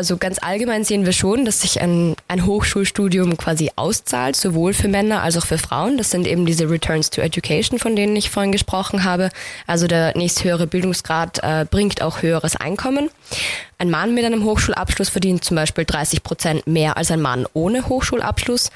Also 0.00 0.16
ganz 0.16 0.38
allgemein 0.40 0.82
sehen 0.82 1.04
wir 1.04 1.12
schon, 1.12 1.44
dass 1.44 1.60
sich 1.60 1.80
ein, 1.82 2.16
ein 2.26 2.46
Hochschulstudium 2.46 3.36
quasi 3.36 3.70
auszahlt, 3.76 4.34
sowohl 4.34 4.72
für 4.72 4.88
Männer 4.88 5.22
als 5.22 5.36
auch 5.36 5.44
für 5.44 5.58
Frauen. 5.58 5.98
Das 5.98 6.10
sind 6.10 6.26
eben 6.26 6.46
diese 6.46 6.70
Returns 6.70 7.10
to 7.10 7.20
Education, 7.20 7.78
von 7.78 7.94
denen 7.94 8.16
ich 8.16 8.30
vorhin 8.30 8.50
gesprochen 8.50 9.04
habe. 9.04 9.28
Also 9.66 9.86
der 9.86 10.16
nächsthöhere 10.16 10.66
Bildungsgrad 10.66 11.40
äh, 11.42 11.66
bringt 11.70 12.00
auch 12.00 12.22
höheres 12.22 12.56
Einkommen. 12.56 13.10
Ein 13.76 13.90
Mann 13.90 14.14
mit 14.14 14.24
einem 14.24 14.44
Hochschulabschluss 14.44 15.10
verdient 15.10 15.44
zum 15.44 15.56
Beispiel 15.56 15.84
30 15.84 16.22
Prozent 16.22 16.66
mehr 16.66 16.96
als 16.96 17.10
ein 17.10 17.20
Mann 17.20 17.46
ohne 17.52 17.86
Hochschulabschluss. 17.86 18.70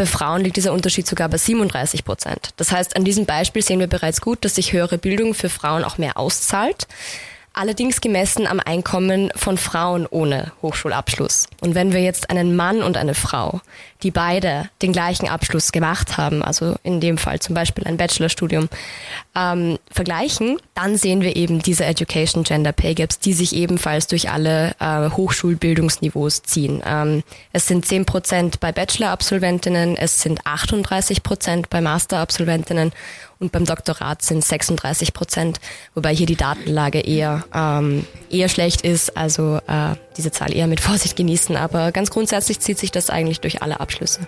Bei 0.00 0.06
Frauen 0.06 0.42
liegt 0.42 0.56
dieser 0.56 0.72
Unterschied 0.72 1.06
sogar 1.06 1.28
bei 1.28 1.36
37 1.36 2.06
Prozent. 2.06 2.54
Das 2.56 2.72
heißt, 2.72 2.96
an 2.96 3.04
diesem 3.04 3.26
Beispiel 3.26 3.60
sehen 3.60 3.80
wir 3.80 3.86
bereits 3.86 4.22
gut, 4.22 4.46
dass 4.46 4.54
sich 4.54 4.72
höhere 4.72 4.96
Bildung 4.96 5.34
für 5.34 5.50
Frauen 5.50 5.84
auch 5.84 5.98
mehr 5.98 6.16
auszahlt. 6.16 6.88
Allerdings 7.52 8.00
gemessen 8.00 8.46
am 8.46 8.60
Einkommen 8.60 9.30
von 9.34 9.58
Frauen 9.58 10.06
ohne 10.06 10.52
Hochschulabschluss. 10.62 11.48
Und 11.60 11.74
wenn 11.74 11.92
wir 11.92 12.00
jetzt 12.00 12.30
einen 12.30 12.56
Mann 12.56 12.82
und 12.82 12.96
eine 12.96 13.14
Frau, 13.14 13.60
die 14.02 14.10
beide 14.10 14.70
den 14.82 14.92
gleichen 14.92 15.28
Abschluss 15.28 15.72
gemacht 15.72 16.16
haben, 16.16 16.42
also 16.42 16.76
in 16.82 17.00
dem 17.00 17.18
Fall 17.18 17.40
zum 17.40 17.54
Beispiel 17.54 17.84
ein 17.84 17.96
Bachelorstudium, 17.96 18.68
ähm, 19.34 19.78
vergleichen, 19.90 20.58
dann 20.74 20.96
sehen 20.96 21.22
wir 21.22 21.36
eben 21.36 21.60
diese 21.60 21.84
Education 21.84 22.44
Gender 22.44 22.72
Pay 22.72 22.94
Gaps, 22.94 23.18
die 23.18 23.32
sich 23.32 23.54
ebenfalls 23.54 24.06
durch 24.06 24.30
alle 24.30 24.74
äh, 24.78 25.10
Hochschulbildungsniveaus 25.10 26.42
ziehen. 26.42 26.82
Ähm, 26.86 27.22
es 27.52 27.66
sind 27.66 27.84
10 27.84 28.06
Prozent 28.06 28.60
bei 28.60 28.72
Bachelor-Absolventinnen, 28.72 29.96
es 29.96 30.22
sind 30.22 30.46
38 30.46 31.22
Prozent 31.22 31.70
bei 31.70 31.80
Master-Absolventinnen 31.80 32.92
und 33.40 33.52
beim 33.52 33.64
Doktorat 33.64 34.22
sind 34.22 34.44
36 34.44 35.12
Prozent, 35.14 35.60
wobei 35.94 36.14
hier 36.14 36.26
die 36.26 36.36
Datenlage 36.36 37.00
eher, 37.00 37.44
ähm, 37.54 38.06
eher 38.30 38.48
schlecht 38.48 38.82
ist, 38.82 39.16
also 39.16 39.56
äh, 39.66 39.94
diese 40.16 40.30
Zahl 40.30 40.54
eher 40.54 40.66
mit 40.66 40.80
Vorsicht 40.80 41.16
genießen, 41.16 41.56
aber 41.56 41.90
ganz 41.90 42.10
grundsätzlich 42.10 42.60
zieht 42.60 42.78
sich 42.78 42.90
das 42.92 43.08
eigentlich 43.08 43.40
durch 43.40 43.62
alle 43.62 43.80
Abschlüsse. 43.80 44.20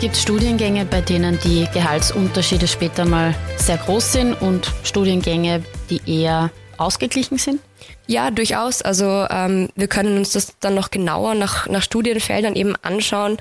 Gibt 0.00 0.14
es 0.14 0.22
Studiengänge, 0.22 0.84
bei 0.84 1.00
denen 1.00 1.38
die 1.40 1.66
Gehaltsunterschiede 1.72 2.68
später 2.68 3.04
mal 3.04 3.34
sehr 3.56 3.78
groß 3.78 4.12
sind 4.12 4.34
und 4.34 4.72
Studiengänge, 4.84 5.64
die 5.90 6.00
eher 6.06 6.50
ausgeglichen 6.76 7.38
sind? 7.38 7.60
Ja, 8.06 8.30
durchaus. 8.30 8.80
Also 8.80 9.26
ähm, 9.30 9.68
wir 9.76 9.86
können 9.86 10.16
uns 10.16 10.32
das 10.32 10.54
dann 10.60 10.74
noch 10.74 10.90
genauer 10.90 11.34
nach, 11.34 11.68
nach 11.68 11.82
Studienfeldern 11.82 12.56
eben 12.56 12.74
anschauen. 12.76 13.36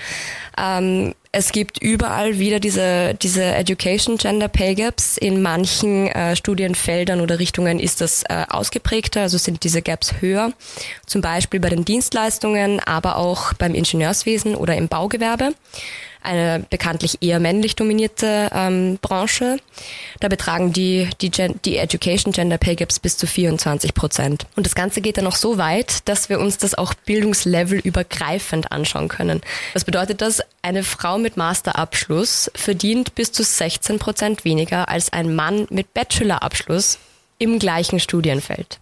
Ähm, 0.58 1.16
es 1.32 1.54
gibt 1.54 1.82
überall 1.82 2.38
wieder 2.40 2.60
diese, 2.60 3.14
diese 3.16 3.44
Education 3.44 4.18
Gender 4.18 4.50
Pay 4.50 4.76
Gaps. 4.76 5.18
In 5.18 5.42
manchen 5.42 6.08
äh, 6.08 6.36
Studienfeldern 6.36 7.22
oder 7.22 7.40
Richtungen 7.40 7.80
ist 7.80 8.02
das 8.02 8.24
äh, 8.24 8.46
ausgeprägter, 8.50 9.22
also 9.22 9.38
sind 9.38 9.64
diese 9.64 9.82
Gaps 9.82 10.16
höher. 10.20 10.52
Zum 11.06 11.22
Beispiel 11.22 11.62
bei 11.62 11.70
den 11.70 11.86
Dienstleistungen, 11.86 12.82
aber 12.82 13.16
auch 13.16 13.54
beim 13.54 13.74
Ingenieurswesen 13.74 14.56
oder 14.56 14.76
im 14.76 14.90
Baugewerbe 14.90 15.54
eine 16.22 16.66
bekanntlich 16.70 17.18
eher 17.22 17.40
männlich 17.40 17.76
dominierte 17.76 18.50
ähm, 18.54 18.98
Branche. 19.02 19.58
Da 20.20 20.28
betragen 20.28 20.74
die, 20.74 21.10
die, 21.22 21.32
Gen 21.32 21.60
die 21.66 21.78
Education 21.78 22.34
Gender 22.34 22.58
Pay 22.58 22.76
Gaps 22.76 23.00
bis 23.00 23.18
zu 23.18 23.28
24 23.28 23.94
Prozent. 23.94 24.46
Und 24.56 24.66
das 24.66 24.76
Ganze 24.76 25.02
geht 25.02 25.18
dann 25.18 25.26
noch 25.26 25.36
so 25.36 25.58
weit, 25.58 26.08
dass 26.08 26.30
wir 26.30 26.40
uns 26.40 26.58
das 26.58 26.76
auch 26.76 26.94
Bildungslevel 26.94 27.80
übergreifend 27.80 28.72
anschauen 28.72 29.08
können. 29.08 29.42
Was 29.74 29.86
bedeutet 29.86 30.22
das? 30.22 30.42
Eine 30.62 30.84
Frau 30.84 31.18
mit 31.18 31.38
Masterabschluss 31.38 32.52
verdient 32.56 33.16
bis 33.16 33.32
zu 33.32 33.44
16 33.44 34.00
Prozent 34.00 34.46
weniger 34.46 34.90
als 34.90 35.14
ein 35.14 35.36
Mann 35.36 35.68
mit 35.70 35.94
Bachelorabschluss 35.94 37.00
im 37.40 37.60
gleichen 37.60 38.00
Studienfeld. 38.00 38.80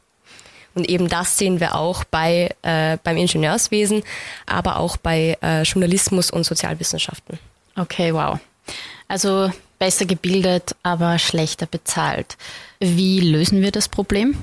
Und 0.76 0.88
eben 0.90 1.08
das 1.08 1.38
sehen 1.38 1.60
wir 1.60 1.76
auch 1.76 2.04
bei, 2.04 2.54
äh, 2.62 2.98
beim 3.04 3.18
Ingenieurswesen, 3.18 4.04
aber 4.46 4.78
auch 4.78 4.98
bei 4.98 5.38
äh, 5.42 5.64
Journalismus 5.64 6.30
und 6.30 6.44
Sozialwissenschaften. 6.44 7.40
Okay, 7.78 8.14
wow. 8.14 8.38
Also 9.08 9.52
besser 9.80 10.06
gebildet, 10.06 10.76
aber 10.84 11.18
schlechter 11.18 11.66
bezahlt. 11.66 12.38
Wie 12.80 13.20
lösen 13.20 13.62
wir 13.62 13.72
das 13.72 13.88
Problem? 13.88 14.38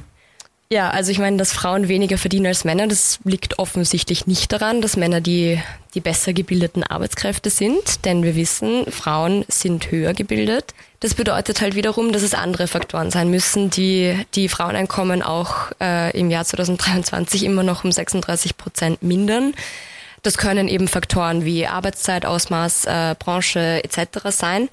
Ja, 0.72 0.88
also 0.88 1.10
ich 1.10 1.18
meine, 1.18 1.36
dass 1.36 1.52
Frauen 1.52 1.88
weniger 1.88 2.16
verdienen 2.16 2.46
als 2.46 2.64
Männer, 2.64 2.86
das 2.86 3.18
liegt 3.24 3.58
offensichtlich 3.58 4.26
nicht 4.26 4.50
daran, 4.52 4.80
dass 4.80 4.96
Männer 4.96 5.20
die, 5.20 5.60
die 5.92 6.00
besser 6.00 6.32
gebildeten 6.32 6.82
Arbeitskräfte 6.82 7.50
sind, 7.50 8.06
denn 8.06 8.22
wir 8.22 8.36
wissen, 8.36 8.90
Frauen 8.90 9.44
sind 9.48 9.90
höher 9.90 10.14
gebildet. 10.14 10.72
Das 11.00 11.12
bedeutet 11.12 11.60
halt 11.60 11.74
wiederum, 11.74 12.10
dass 12.10 12.22
es 12.22 12.32
andere 12.32 12.68
Faktoren 12.68 13.10
sein 13.10 13.28
müssen, 13.28 13.68
die 13.68 14.16
die 14.34 14.48
Fraueneinkommen 14.48 15.22
auch 15.22 15.72
äh, 15.78 16.18
im 16.18 16.30
Jahr 16.30 16.46
2023 16.46 17.44
immer 17.44 17.64
noch 17.64 17.84
um 17.84 17.92
36 17.92 18.56
Prozent 18.56 19.02
mindern. 19.02 19.52
Das 20.22 20.38
können 20.38 20.68
eben 20.68 20.88
Faktoren 20.88 21.44
wie 21.44 21.66
Arbeitszeitausmaß, 21.66 22.86
äh, 22.86 23.14
Branche 23.18 23.84
etc. 23.84 24.30
sein. 24.30 24.70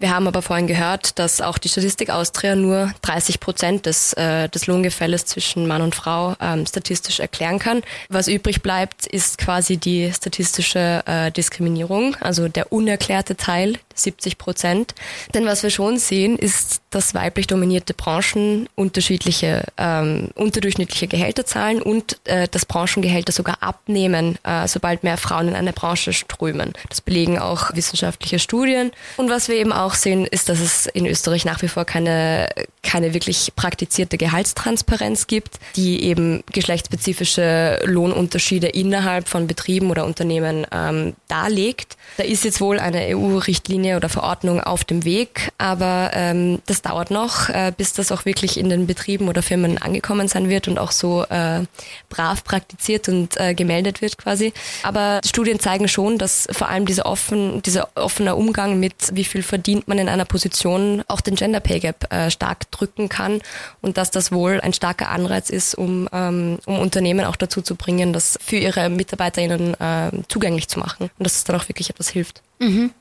Wir 0.00 0.14
haben 0.14 0.28
aber 0.28 0.42
vorhin 0.42 0.68
gehört, 0.68 1.18
dass 1.18 1.40
auch 1.40 1.58
die 1.58 1.68
Statistik 1.68 2.10
Austria 2.10 2.54
nur 2.54 2.92
30 3.02 3.40
Prozent 3.40 3.86
des, 3.86 4.12
äh, 4.12 4.48
des 4.48 4.68
Lohngefälles 4.68 5.26
zwischen 5.26 5.66
Mann 5.66 5.82
und 5.82 5.96
Frau 5.96 6.36
ähm, 6.40 6.66
statistisch 6.66 7.18
erklären 7.18 7.58
kann. 7.58 7.82
Was 8.08 8.28
übrig 8.28 8.62
bleibt, 8.62 9.08
ist 9.08 9.38
quasi 9.38 9.76
die 9.76 10.12
statistische 10.12 11.02
äh, 11.04 11.32
Diskriminierung, 11.32 12.14
also 12.20 12.46
der 12.46 12.72
unerklärte 12.72 13.36
Teil, 13.36 13.74
70 13.98 14.38
Prozent. 14.38 14.94
Denn 15.34 15.46
was 15.46 15.62
wir 15.62 15.70
schon 15.70 15.98
sehen, 15.98 16.36
ist, 16.36 16.80
dass 16.90 17.14
weiblich 17.14 17.46
dominierte 17.46 17.94
Branchen 17.94 18.68
unterschiedliche, 18.74 19.64
ähm, 19.76 20.28
unterdurchschnittliche 20.34 21.06
Gehälter 21.06 21.44
zahlen 21.44 21.82
und 21.82 22.18
äh, 22.24 22.48
dass 22.48 22.64
Branchengehälter 22.64 23.32
sogar 23.32 23.62
abnehmen, 23.62 24.38
äh, 24.44 24.66
sobald 24.68 25.04
mehr 25.04 25.16
Frauen 25.16 25.48
in 25.48 25.54
eine 25.54 25.72
Branche 25.72 26.12
strömen. 26.12 26.72
Das 26.88 27.00
belegen 27.00 27.38
auch 27.38 27.74
wissenschaftliche 27.74 28.38
Studien. 28.38 28.92
Und 29.16 29.30
was 29.30 29.48
wir 29.48 29.56
eben 29.56 29.72
auch 29.72 29.94
sehen, 29.94 30.26
ist, 30.26 30.48
dass 30.48 30.60
es 30.60 30.86
in 30.86 31.06
Österreich 31.06 31.44
nach 31.44 31.60
wie 31.62 31.68
vor 31.68 31.84
keine, 31.84 32.48
keine 32.82 33.14
wirklich 33.14 33.52
praktizierte 33.56 34.16
Gehaltstransparenz 34.16 35.26
gibt, 35.26 35.58
die 35.76 36.02
eben 36.04 36.42
geschlechtsspezifische 36.52 37.80
Lohnunterschiede 37.84 38.68
innerhalb 38.68 39.28
von 39.28 39.46
Betrieben 39.46 39.90
oder 39.90 40.04
Unternehmen 40.04 40.66
ähm, 40.72 41.14
darlegt. 41.28 41.96
Da 42.16 42.24
ist 42.24 42.44
jetzt 42.44 42.60
wohl 42.60 42.78
eine 42.78 43.16
EU-Richtlinie 43.16 43.87
oder 43.96 44.08
Verordnung 44.08 44.60
auf 44.60 44.84
dem 44.84 45.04
Weg, 45.04 45.52
aber 45.58 46.10
ähm, 46.14 46.60
das 46.66 46.82
dauert 46.82 47.10
noch, 47.10 47.48
äh, 47.48 47.72
bis 47.76 47.92
das 47.92 48.12
auch 48.12 48.24
wirklich 48.24 48.58
in 48.58 48.68
den 48.68 48.86
Betrieben 48.86 49.28
oder 49.28 49.42
Firmen 49.42 49.78
angekommen 49.78 50.28
sein 50.28 50.48
wird 50.48 50.68
und 50.68 50.78
auch 50.78 50.92
so 50.92 51.24
äh, 51.24 51.62
brav 52.08 52.44
praktiziert 52.44 53.08
und 53.08 53.38
äh, 53.40 53.54
gemeldet 53.54 54.02
wird 54.02 54.18
quasi. 54.18 54.52
Aber 54.82 55.20
Studien 55.24 55.60
zeigen 55.60 55.88
schon, 55.88 56.18
dass 56.18 56.48
vor 56.50 56.68
allem 56.68 56.86
dieser 56.86 57.06
offen, 57.06 57.62
dieser 57.62 57.88
offene 57.94 58.34
Umgang 58.34 58.80
mit 58.80 58.94
wie 59.12 59.24
viel 59.24 59.42
verdient 59.42 59.68
verdient 59.68 59.88
man 59.88 59.98
in 59.98 60.08
einer 60.08 60.24
Position, 60.24 61.02
auch 61.08 61.20
den 61.20 61.34
Gender 61.34 61.60
Pay 61.60 61.80
Gap 61.80 62.12
äh, 62.12 62.30
stark 62.30 62.70
drücken 62.70 63.08
kann 63.08 63.40
und 63.82 63.98
dass 63.98 64.10
das 64.10 64.32
wohl 64.32 64.60
ein 64.60 64.72
starker 64.72 65.10
Anreiz 65.10 65.50
ist, 65.50 65.74
um, 65.74 66.08
ähm, 66.12 66.58
um 66.64 66.78
Unternehmen 66.78 67.26
auch 67.26 67.36
dazu 67.36 67.60
zu 67.60 67.74
bringen, 67.74 68.12
das 68.12 68.38
für 68.40 68.56
ihre 68.56 68.88
MitarbeiterInnen 68.88 69.74
äh, 69.74 70.10
zugänglich 70.28 70.68
zu 70.68 70.78
machen 70.78 71.10
und 71.18 71.24
dass 71.24 71.36
es 71.36 71.44
dann 71.44 71.56
auch 71.56 71.68
wirklich 71.68 71.90
etwas 71.90 72.08
hilft. 72.08 72.42
Mhm. 72.60 72.92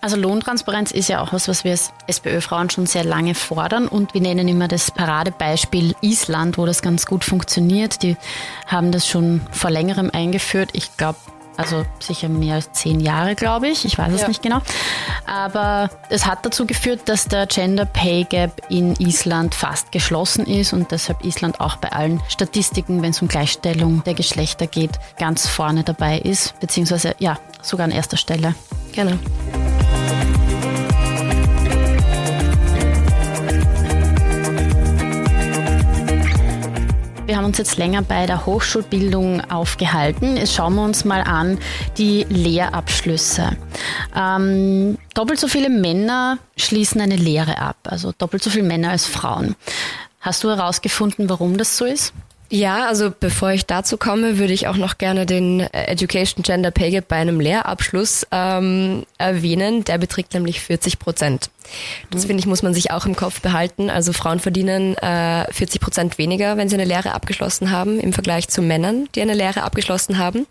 Also 0.00 0.16
Lohntransparenz 0.16 0.90
ist 0.90 1.08
ja 1.08 1.20
auch 1.20 1.32
was, 1.32 1.48
was 1.48 1.64
wir 1.64 1.72
als 1.72 1.92
SPÖ-Frauen 2.06 2.70
schon 2.70 2.86
sehr 2.86 3.04
lange 3.04 3.34
fordern 3.34 3.88
und 3.88 4.14
wir 4.14 4.20
nennen 4.20 4.48
immer 4.48 4.68
das 4.68 4.90
Paradebeispiel 4.90 5.94
Island, 6.00 6.58
wo 6.58 6.66
das 6.66 6.82
ganz 6.82 7.06
gut 7.06 7.24
funktioniert. 7.24 8.02
Die 8.02 8.16
haben 8.66 8.92
das 8.92 9.06
schon 9.06 9.40
vor 9.50 9.70
längerem 9.70 10.10
eingeführt. 10.12 10.70
Ich 10.72 10.96
glaube, 10.96 11.18
also 11.56 11.84
sicher 11.98 12.28
mehr 12.28 12.56
als 12.56 12.72
zehn 12.72 13.00
Jahre, 13.00 13.34
glaube 13.34 13.68
ich. 13.68 13.84
Ich 13.84 13.98
weiß 13.98 14.12
es 14.12 14.22
ja. 14.22 14.28
nicht 14.28 14.42
genau. 14.42 14.60
Aber 15.26 15.90
es 16.08 16.26
hat 16.26 16.44
dazu 16.44 16.66
geführt, 16.66 17.02
dass 17.06 17.26
der 17.26 17.46
Gender 17.46 17.84
Pay 17.84 18.24
Gap 18.24 18.62
in 18.68 18.94
Island 18.96 19.54
fast 19.54 19.92
geschlossen 19.92 20.46
ist 20.46 20.72
und 20.72 20.90
deshalb 20.90 21.24
Island 21.24 21.60
auch 21.60 21.76
bei 21.76 21.92
allen 21.92 22.22
Statistiken, 22.28 23.02
wenn 23.02 23.10
es 23.10 23.22
um 23.22 23.28
Gleichstellung 23.28 24.02
der 24.04 24.14
Geschlechter 24.14 24.66
geht, 24.66 24.92
ganz 25.18 25.46
vorne 25.46 25.84
dabei 25.84 26.18
ist, 26.18 26.58
beziehungsweise 26.60 27.14
ja, 27.18 27.38
sogar 27.60 27.84
an 27.84 27.90
erster 27.90 28.16
Stelle. 28.16 28.54
Genau. 28.92 29.18
Wir 37.32 37.38
haben 37.38 37.46
uns 37.46 37.56
jetzt 37.56 37.78
länger 37.78 38.02
bei 38.02 38.26
der 38.26 38.44
Hochschulbildung 38.44 39.50
aufgehalten. 39.50 40.36
Jetzt 40.36 40.52
schauen 40.52 40.74
wir 40.74 40.84
uns 40.84 41.06
mal 41.06 41.22
an 41.22 41.56
die 41.96 42.26
Lehrabschlüsse. 42.28 43.56
Ähm, 44.14 44.98
doppelt 45.14 45.40
so 45.40 45.48
viele 45.48 45.70
Männer 45.70 46.36
schließen 46.58 47.00
eine 47.00 47.16
Lehre 47.16 47.56
ab, 47.56 47.78
also 47.84 48.12
doppelt 48.18 48.42
so 48.42 48.50
viele 48.50 48.64
Männer 48.64 48.90
als 48.90 49.06
Frauen. 49.06 49.56
Hast 50.20 50.44
du 50.44 50.50
herausgefunden, 50.50 51.30
warum 51.30 51.56
das 51.56 51.78
so 51.78 51.86
ist? 51.86 52.12
Ja, 52.50 52.86
also 52.86 53.10
bevor 53.18 53.52
ich 53.52 53.64
dazu 53.64 53.96
komme, 53.96 54.36
würde 54.36 54.52
ich 54.52 54.68
auch 54.68 54.76
noch 54.76 54.98
gerne 54.98 55.24
den 55.24 55.60
Education 55.60 56.42
Gender 56.42 56.70
Pay 56.70 56.90
Gap 56.90 57.08
bei 57.08 57.16
einem 57.16 57.40
Lehrabschluss 57.40 58.26
ähm, 58.30 59.06
erwähnen. 59.16 59.84
Der 59.84 59.96
beträgt 59.96 60.34
nämlich 60.34 60.60
40 60.60 60.98
Prozent. 60.98 61.48
Das 62.10 62.24
finde 62.26 62.40
ich, 62.40 62.46
muss 62.46 62.62
man 62.62 62.74
sich 62.74 62.90
auch 62.90 63.06
im 63.06 63.16
Kopf 63.16 63.40
behalten. 63.40 63.90
Also 63.90 64.12
Frauen 64.12 64.40
verdienen 64.40 64.96
äh, 64.98 65.50
40 65.52 65.80
Prozent 65.80 66.18
weniger, 66.18 66.56
wenn 66.56 66.68
sie 66.68 66.76
eine 66.76 66.84
Lehre 66.84 67.12
abgeschlossen 67.12 67.70
haben, 67.70 67.98
im 68.00 68.12
Vergleich 68.12 68.48
zu 68.48 68.62
Männern, 68.62 69.08
die 69.14 69.22
eine 69.22 69.34
Lehre 69.34 69.62
abgeschlossen 69.62 70.18
haben. 70.18 70.46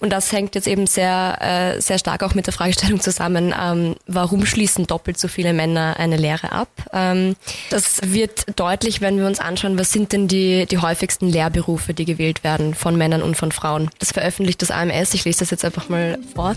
Und 0.00 0.12
das 0.12 0.32
hängt 0.32 0.54
jetzt 0.54 0.68
eben 0.68 0.86
sehr, 0.86 1.38
äh, 1.40 1.80
sehr 1.80 1.98
stark 1.98 2.22
auch 2.22 2.34
mit 2.34 2.46
der 2.46 2.54
Fragestellung 2.54 3.00
zusammen, 3.00 3.54
ähm, 3.60 3.96
warum 4.06 4.46
schließen 4.46 4.86
doppelt 4.86 5.18
so 5.18 5.28
viele 5.28 5.52
Männer 5.52 5.96
eine 5.98 6.16
Lehre 6.16 6.52
ab? 6.52 6.68
Ähm, 6.92 7.36
das 7.70 8.00
wird 8.04 8.46
deutlich, 8.56 9.00
wenn 9.00 9.18
wir 9.18 9.26
uns 9.26 9.40
anschauen, 9.40 9.78
was 9.78 9.90
sind 9.90 10.12
denn 10.12 10.28
die, 10.28 10.66
die 10.66 10.78
häufigsten 10.78 11.28
Lehrberufe, 11.28 11.94
die 11.94 12.04
gewählt 12.04 12.44
werden 12.44 12.74
von 12.74 12.96
Männern 12.96 13.22
und 13.22 13.36
von 13.36 13.52
Frauen. 13.52 13.90
Das 13.98 14.12
veröffentlicht 14.12 14.62
das 14.62 14.70
AMS, 14.70 15.14
ich 15.14 15.24
lese 15.24 15.40
das 15.40 15.50
jetzt 15.50 15.64
einfach 15.64 15.88
mal 15.88 16.18
vor. 16.34 16.54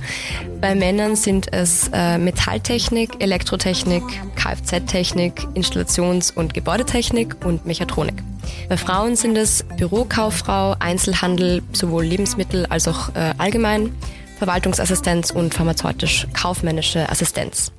Bei 0.59 0.75
Männern 0.75 1.15
sind 1.15 1.51
es 1.51 1.89
äh, 1.93 2.17
Metalltechnik, 2.17 3.11
Elektrotechnik, 3.19 3.81
Kfz-Technik, 3.99 5.47
Installations- 5.55 6.31
und 6.31 6.53
Gebäudetechnik 6.53 7.35
und 7.45 7.65
Mechatronik. 7.65 8.23
Bei 8.69 8.77
Frauen 8.77 9.15
sind 9.15 9.37
es 9.37 9.63
Bürokauffrau, 9.77 10.75
Einzelhandel, 10.79 11.61
sowohl 11.73 12.05
Lebensmittel 12.05 12.65
als 12.67 12.87
auch 12.87 13.09
äh, 13.15 13.33
allgemein, 13.37 13.93
Verwaltungsassistenz 14.37 15.31
und 15.31 15.53
pharmazeutisch-kaufmännische 15.53 17.09
Assistenz. 17.09 17.71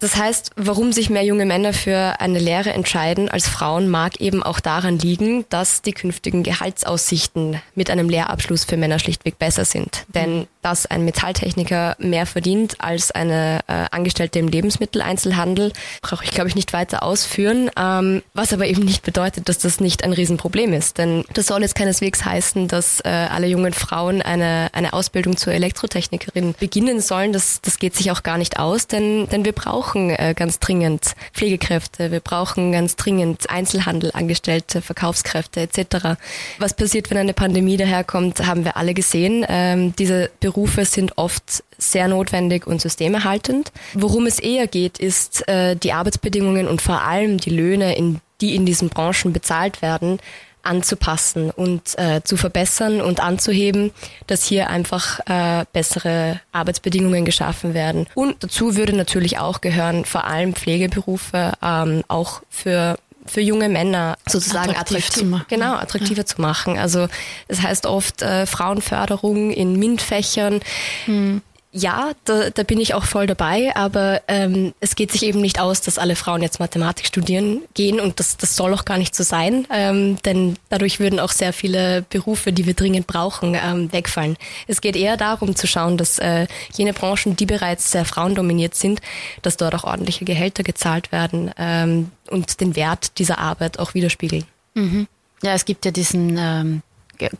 Das 0.00 0.16
heißt, 0.16 0.52
warum 0.56 0.92
sich 0.92 1.10
mehr 1.10 1.24
junge 1.24 1.44
Männer 1.44 1.74
für 1.74 2.20
eine 2.20 2.38
Lehre 2.38 2.70
entscheiden 2.70 3.28
als 3.28 3.48
Frauen, 3.48 3.88
mag 3.88 4.18
eben 4.20 4.42
auch 4.42 4.58
daran 4.58 4.98
liegen, 4.98 5.44
dass 5.50 5.82
die 5.82 5.92
künftigen 5.92 6.42
Gehaltsaussichten 6.42 7.60
mit 7.74 7.90
einem 7.90 8.08
Lehrabschluss 8.08 8.64
für 8.64 8.78
Männer 8.78 8.98
schlichtweg 8.98 9.38
besser 9.38 9.66
sind. 9.66 10.06
Denn 10.08 10.46
dass 10.62 10.86
ein 10.86 11.04
Metalltechniker 11.04 11.96
mehr 11.98 12.26
verdient 12.26 12.76
als 12.80 13.10
eine 13.10 13.60
äh, 13.66 13.86
Angestellte 13.90 14.38
im 14.38 14.48
Lebensmitteleinzelhandel, 14.48 15.72
brauche 16.02 16.24
ich, 16.24 16.30
glaube 16.32 16.48
ich, 16.48 16.54
nicht 16.54 16.72
weiter 16.72 17.02
ausführen. 17.02 17.70
Ähm, 17.78 18.22
was 18.34 18.52
aber 18.52 18.66
eben 18.66 18.84
nicht 18.84 19.02
bedeutet, 19.02 19.48
dass 19.48 19.58
das 19.58 19.80
nicht 19.80 20.04
ein 20.04 20.12
Riesenproblem 20.12 20.72
ist. 20.72 20.98
Denn 20.98 21.24
das 21.32 21.46
soll 21.46 21.62
jetzt 21.62 21.74
keineswegs 21.74 22.24
heißen, 22.24 22.68
dass 22.68 23.00
äh, 23.00 23.08
alle 23.08 23.46
jungen 23.46 23.72
Frauen 23.72 24.22
eine, 24.22 24.68
eine 24.72 24.92
Ausbildung 24.92 25.36
zur 25.36 25.52
Elektrotechnikerin 25.52 26.54
beginnen 26.58 27.00
sollen. 27.00 27.32
Das, 27.32 27.60
das 27.60 27.78
geht 27.78 27.96
sich 27.96 28.10
auch 28.10 28.22
gar 28.22 28.38
nicht 28.38 28.58
aus, 28.58 28.86
denn, 28.86 29.28
denn 29.28 29.44
wir 29.44 29.52
brauchen 29.52 29.89
äh, 29.94 30.34
ganz 30.36 30.58
dringend 30.58 31.14
Pflegekräfte, 31.32 32.10
wir 32.10 32.20
brauchen 32.20 32.72
ganz 32.72 32.96
dringend 32.96 33.50
Einzelhandel, 33.50 34.10
Angestellte, 34.14 34.82
Verkaufskräfte 34.82 35.60
etc. 35.60 36.20
Was 36.58 36.74
passiert, 36.74 37.10
wenn 37.10 37.18
eine 37.18 37.34
Pandemie 37.34 37.76
daherkommt, 37.76 38.46
haben 38.46 38.64
wir 38.64 38.76
alle 38.76 38.94
gesehen. 38.94 39.44
Ähm, 39.48 39.94
diese 39.96 40.30
Berufe 40.40 40.84
sind 40.84 41.18
oft 41.18 41.64
sehr 41.78 42.08
notwendig 42.08 42.66
und 42.66 42.80
systemerhaltend. 42.80 43.72
Worum 43.94 44.26
es 44.26 44.38
eher 44.38 44.66
geht, 44.66 44.98
ist 44.98 45.46
äh, 45.48 45.76
die 45.76 45.92
Arbeitsbedingungen 45.92 46.68
und 46.68 46.82
vor 46.82 47.02
allem 47.02 47.38
die 47.38 47.50
Löhne, 47.50 47.96
in, 47.96 48.20
die 48.40 48.54
in 48.54 48.66
diesen 48.66 48.88
Branchen 48.88 49.32
bezahlt 49.32 49.82
werden, 49.82 50.18
anzupassen 50.62 51.50
und 51.50 51.98
äh, 51.98 52.22
zu 52.22 52.36
verbessern 52.36 53.00
und 53.00 53.20
anzuheben, 53.20 53.92
dass 54.26 54.44
hier 54.44 54.68
einfach 54.68 55.20
äh, 55.26 55.64
bessere 55.72 56.40
Arbeitsbedingungen 56.52 57.24
geschaffen 57.24 57.74
werden. 57.74 58.06
Und 58.14 58.42
dazu 58.42 58.76
würde 58.76 58.94
natürlich 58.94 59.38
auch 59.38 59.60
gehören, 59.60 60.04
vor 60.04 60.24
allem 60.24 60.54
Pflegeberufe, 60.54 61.52
ähm, 61.62 62.04
auch 62.08 62.42
für 62.48 62.96
für 63.26 63.42
junge 63.42 63.68
Männer 63.68 64.16
sozusagen 64.26 64.70
attraktiv, 64.70 64.96
attraktiv 64.96 65.10
zu 65.10 65.24
machen. 65.26 65.44
Genau, 65.48 65.74
attraktiver 65.74 66.22
ja. 66.22 66.26
zu 66.26 66.40
machen. 66.40 66.78
Also 66.78 67.06
das 67.48 67.62
heißt 67.62 67.86
oft 67.86 68.22
äh, 68.22 68.46
Frauenförderung 68.46 69.50
in 69.50 69.78
MINT-Fächern. 69.78 70.60
Hm 71.04 71.42
ja, 71.72 72.12
da, 72.24 72.50
da 72.50 72.62
bin 72.64 72.80
ich 72.80 72.94
auch 72.94 73.04
voll 73.04 73.28
dabei, 73.28 73.74
aber 73.76 74.22
ähm, 74.26 74.74
es 74.80 74.96
geht 74.96 75.12
sich 75.12 75.22
eben 75.22 75.40
nicht 75.40 75.60
aus, 75.60 75.80
dass 75.80 75.98
alle 75.98 76.16
Frauen 76.16 76.42
jetzt 76.42 76.58
Mathematik 76.58 77.06
studieren 77.06 77.62
gehen 77.74 78.00
und 78.00 78.18
das, 78.18 78.36
das 78.36 78.56
soll 78.56 78.74
auch 78.74 78.84
gar 78.84 78.98
nicht 78.98 79.14
so 79.14 79.22
sein, 79.22 79.68
ähm, 79.72 80.18
denn 80.24 80.56
dadurch 80.68 80.98
würden 80.98 81.20
auch 81.20 81.30
sehr 81.30 81.52
viele 81.52 82.02
Berufe, 82.10 82.52
die 82.52 82.66
wir 82.66 82.74
dringend 82.74 83.06
brauchen, 83.06 83.54
ähm, 83.54 83.92
wegfallen. 83.92 84.36
Es 84.66 84.80
geht 84.80 84.96
eher 84.96 85.16
darum 85.16 85.54
zu 85.54 85.68
schauen, 85.68 85.96
dass 85.96 86.18
äh, 86.18 86.48
jene 86.74 86.92
Branchen, 86.92 87.36
die 87.36 87.46
bereits 87.46 87.92
sehr 87.92 88.04
frauendominiert 88.04 88.74
sind, 88.74 89.00
dass 89.42 89.56
dort 89.56 89.76
auch 89.76 89.84
ordentliche 89.84 90.24
Gehälter 90.24 90.64
gezahlt 90.64 91.12
werden 91.12 91.52
ähm, 91.56 92.10
und 92.30 92.60
den 92.60 92.74
Wert 92.74 93.18
dieser 93.18 93.38
Arbeit 93.38 93.78
auch 93.78 93.94
widerspiegeln. 93.94 94.44
Mhm. 94.74 95.06
Ja, 95.42 95.54
es 95.54 95.64
gibt 95.64 95.84
ja 95.84 95.92
diesen 95.92 96.36
ähm, 96.36 96.82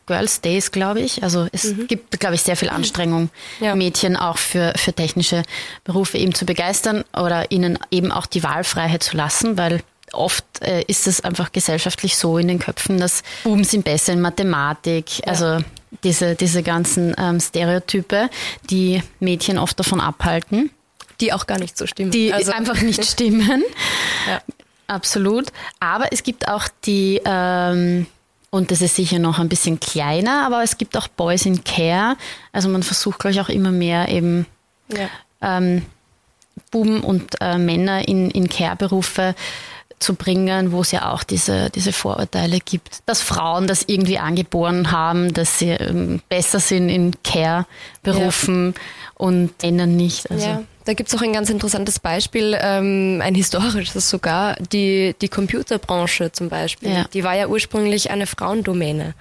Girls 0.07 0.41
Days, 0.41 0.71
glaube 0.71 1.01
ich. 1.01 1.23
Also 1.23 1.49
es 1.53 1.65
mhm. 1.65 1.87
gibt, 1.87 2.21
glaube 2.21 2.35
ich, 2.35 2.43
sehr 2.43 2.57
viel 2.57 2.69
Anstrengung, 2.69 3.31
ja. 3.61 3.75
Mädchen 3.75 4.17
auch 4.17 4.39
für, 4.39 4.73
für 4.77 4.93
technische 4.93 5.43
Berufe 5.85 6.19
eben 6.19 6.35
zu 6.35 6.45
begeistern 6.45 7.05
oder 7.17 7.51
ihnen 7.51 7.79
eben 7.91 8.13
auch 8.13 8.27
die 8.27 8.43
Wahlfreiheit 8.43 9.03
zu 9.03 9.17
lassen, 9.17 9.57
weil 9.57 9.83
oft 10.13 10.45
äh, 10.61 10.83
ist 10.83 11.07
es 11.07 11.21
einfach 11.23 11.53
gesellschaftlich 11.53 12.17
so 12.17 12.39
in 12.39 12.49
den 12.49 12.59
Köpfen, 12.59 12.99
dass 12.99 13.23
Buben 13.45 13.65
sind 13.65 13.85
besser 13.85 14.13
in 14.13 14.21
Mathematik, 14.21 15.21
ja. 15.21 15.27
also 15.27 15.65
diese, 16.05 16.35
diese 16.35 16.63
ganzen 16.63 17.15
ähm, 17.19 17.41
Stereotype, 17.41 18.29
die 18.71 19.03
Mädchen 19.19 19.59
oft 19.59 19.79
davon 19.79 20.01
abhalten. 20.01 20.71
Die 21.21 21.33
auch 21.33 21.47
gar 21.47 21.59
nicht 21.59 21.77
so 21.77 21.87
stimmen. 21.87 22.11
Die 22.11 22.33
also. 22.33 22.53
einfach 22.53 22.81
nicht 22.83 23.05
stimmen. 23.05 23.63
ja. 24.27 24.41
Absolut. 24.91 25.53
Aber 25.79 26.13
es 26.13 26.25
gibt 26.25 26.49
auch 26.49 26.67
die 26.85 27.21
ähm, 27.25 28.07
und 28.51 28.73
das 28.73 28.83
ist 28.83 28.97
sicher 28.97 29.19
noch 29.21 29.39
ein 29.39 29.49
bisschen 29.49 29.79
kleiner, 29.79 30.45
aber 30.45 30.63
es 30.63 30.77
gibt 30.77 30.97
auch 30.97 31.07
Boys 31.09 31.47
in 31.47 31.63
Care. 31.63 32.17
Also 32.53 32.69
man 32.69 32.83
versucht, 32.83 33.21
glaube 33.21 33.33
ich, 33.33 33.41
auch 33.41 33.49
immer 33.49 33.71
mehr 33.71 34.09
eben 34.09 34.47
ja. 34.89 35.09
ähm, 35.41 35.87
Buben 36.73 37.01
und 37.01 37.41
äh, 37.41 37.59
Männer 37.59 38.07
in, 38.09 38.31
in 38.31 38.49
Care-Berufe 38.49 39.37
zu 40.01 40.15
bringen, 40.15 40.73
wo 40.73 40.81
es 40.81 40.91
ja 40.91 41.13
auch 41.13 41.23
diese, 41.23 41.71
diese 41.71 41.93
Vorurteile 41.93 42.59
gibt, 42.59 43.01
dass 43.07 43.21
Frauen 43.21 43.67
das 43.67 43.85
irgendwie 43.87 44.19
angeboren 44.19 44.91
haben, 44.91 45.33
dass 45.33 45.59
sie 45.59 45.71
ähm, 45.71 46.21
besser 46.29 46.59
sind 46.59 46.89
in 46.89 47.13
Care-Berufen 47.23 48.75
ja. 48.75 48.81
und 49.15 49.63
Männer 49.63 49.87
nicht. 49.87 50.31
Also. 50.31 50.47
Ja. 50.47 50.63
Da 50.87 50.95
gibt 50.95 51.11
es 51.11 51.19
auch 51.19 51.23
ein 51.23 51.35
ganz 51.35 51.51
interessantes 51.51 52.01
Beispiel, 52.01 52.57
ähm, 52.61 53.21
ein 53.23 53.35
historisches 53.35 54.09
sogar, 54.09 54.57
die, 54.73 55.15
die 55.21 55.29
Computerbranche 55.29 56.33
zum 56.33 56.49
Beispiel. 56.49 56.91
Ja. 56.91 57.05
Die 57.13 57.23
war 57.23 57.37
ja 57.37 57.47
ursprünglich 57.47 58.11
eine 58.11 58.27
Frauendomäne. 58.27 59.15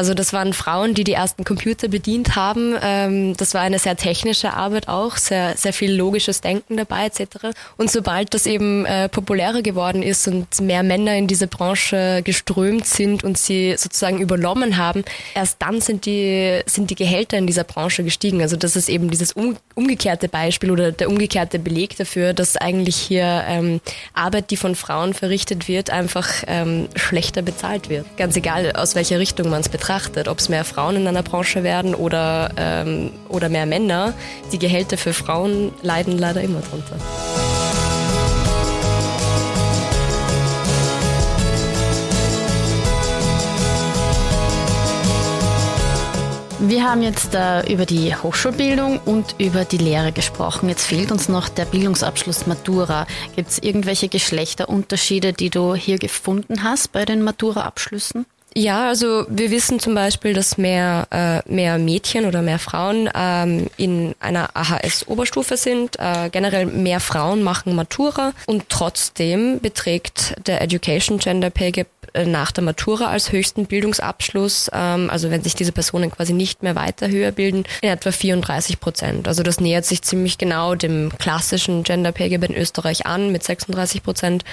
Also 0.00 0.14
das 0.14 0.32
waren 0.32 0.54
Frauen, 0.54 0.94
die 0.94 1.04
die 1.04 1.12
ersten 1.12 1.44
Computer 1.44 1.86
bedient 1.86 2.34
haben. 2.34 2.74
Ähm, 2.80 3.36
das 3.36 3.52
war 3.52 3.60
eine 3.60 3.78
sehr 3.78 3.96
technische 3.96 4.54
Arbeit 4.54 4.88
auch, 4.88 5.18
sehr, 5.18 5.58
sehr 5.58 5.74
viel 5.74 5.94
logisches 5.94 6.40
Denken 6.40 6.78
dabei 6.78 7.04
etc. 7.04 7.48
Und 7.76 7.90
sobald 7.90 8.32
das 8.32 8.46
eben 8.46 8.86
äh, 8.86 9.10
populärer 9.10 9.60
geworden 9.60 10.02
ist 10.02 10.26
und 10.26 10.58
mehr 10.62 10.82
Männer 10.82 11.16
in 11.16 11.26
diese 11.26 11.48
Branche 11.48 12.22
geströmt 12.24 12.86
sind 12.86 13.24
und 13.24 13.36
sie 13.36 13.74
sozusagen 13.76 14.22
übernommen 14.22 14.78
haben, 14.78 15.04
erst 15.34 15.60
dann 15.60 15.82
sind 15.82 16.06
die, 16.06 16.60
sind 16.64 16.88
die 16.88 16.94
Gehälter 16.94 17.36
in 17.36 17.46
dieser 17.46 17.64
Branche 17.64 18.02
gestiegen. 18.02 18.40
Also 18.40 18.56
das 18.56 18.76
ist 18.76 18.88
eben 18.88 19.10
dieses 19.10 19.32
um, 19.32 19.58
umgekehrte 19.74 20.30
Beispiel 20.30 20.70
oder 20.70 20.92
der 20.92 21.10
umgekehrte 21.10 21.58
Beleg 21.58 21.98
dafür, 21.98 22.32
dass 22.32 22.56
eigentlich 22.56 22.96
hier 22.96 23.44
ähm, 23.46 23.82
Arbeit, 24.14 24.50
die 24.50 24.56
von 24.56 24.76
Frauen 24.76 25.12
verrichtet 25.12 25.68
wird, 25.68 25.90
einfach 25.90 26.26
ähm, 26.46 26.88
schlechter 26.94 27.42
bezahlt 27.42 27.90
wird. 27.90 28.06
Ganz 28.16 28.34
egal, 28.34 28.72
aus 28.72 28.94
welcher 28.94 29.18
Richtung 29.18 29.50
man 29.50 29.60
es 29.60 29.68
betrachtet 29.68 29.89
betrachtet, 29.90 30.28
ob 30.28 30.38
es 30.38 30.48
mehr 30.48 30.64
Frauen 30.64 30.94
in 30.94 31.08
einer 31.08 31.24
Branche 31.24 31.64
werden 31.64 31.96
oder, 31.96 32.50
ähm, 32.56 33.10
oder 33.28 33.48
mehr 33.48 33.66
Männer, 33.66 34.14
die 34.52 34.58
Gehälter 34.60 34.96
für 34.96 35.12
Frauen 35.12 35.72
leiden 35.82 36.16
leider 36.16 36.42
immer 36.42 36.60
drunter. 36.60 36.96
Wir 46.60 46.84
haben 46.84 47.02
jetzt 47.02 47.34
äh, 47.34 47.72
über 47.72 47.84
die 47.84 48.14
Hochschulbildung 48.14 49.00
und 49.04 49.34
über 49.38 49.64
die 49.64 49.78
Lehre 49.78 50.12
gesprochen. 50.12 50.68
Jetzt 50.68 50.86
fehlt 50.86 51.10
uns 51.10 51.28
noch 51.28 51.48
der 51.48 51.64
Bildungsabschluss 51.64 52.46
Matura. 52.46 53.08
Gibt 53.34 53.48
es 53.48 53.58
irgendwelche 53.58 54.08
Geschlechterunterschiede, 54.08 55.32
die 55.32 55.50
du 55.50 55.74
hier 55.74 55.98
gefunden 55.98 56.62
hast 56.62 56.92
bei 56.92 57.04
den 57.04 57.22
Matura-Abschlüssen? 57.22 58.24
Ja, 58.56 58.88
also 58.88 59.26
wir 59.28 59.52
wissen 59.52 59.78
zum 59.78 59.94
Beispiel, 59.94 60.32
dass 60.32 60.58
mehr, 60.58 61.06
äh, 61.12 61.52
mehr 61.52 61.78
Mädchen 61.78 62.24
oder 62.24 62.42
mehr 62.42 62.58
Frauen 62.58 63.08
ähm, 63.14 63.68
in 63.76 64.14
einer 64.18 64.50
AHS-Oberstufe 64.54 65.56
sind. 65.56 65.98
Äh, 66.00 66.30
generell 66.30 66.66
mehr 66.66 66.98
Frauen 66.98 67.42
machen 67.44 67.76
Matura 67.76 68.32
und 68.46 68.68
trotzdem 68.68 69.60
beträgt 69.60 70.34
der 70.46 70.62
Education 70.62 71.18
Gender 71.18 71.50
Pay 71.50 71.70
Gap 71.70 71.86
nach 72.24 72.52
der 72.52 72.64
Matura 72.64 73.06
als 73.06 73.32
höchsten 73.32 73.66
Bildungsabschluss, 73.66 74.70
ähm, 74.72 75.10
also 75.10 75.30
wenn 75.30 75.42
sich 75.42 75.54
diese 75.54 75.72
Personen 75.72 76.10
quasi 76.10 76.32
nicht 76.32 76.62
mehr 76.62 76.74
weiter 76.74 77.08
höher 77.08 77.32
bilden, 77.32 77.64
in 77.82 77.88
etwa 77.88 78.12
34 78.12 78.80
Prozent. 78.80 79.28
Also 79.28 79.42
das 79.42 79.60
nähert 79.60 79.84
sich 79.84 80.02
ziemlich 80.02 80.38
genau 80.38 80.74
dem 80.74 81.10
klassischen 81.18 81.82
Gender 81.84 82.12
Pay 82.12 82.30
Gap 82.30 82.44
in 82.44 82.54
Österreich 82.54 83.06
an 83.06 83.32
mit 83.32 83.42
36 83.42 84.02
Prozent. 84.02 84.44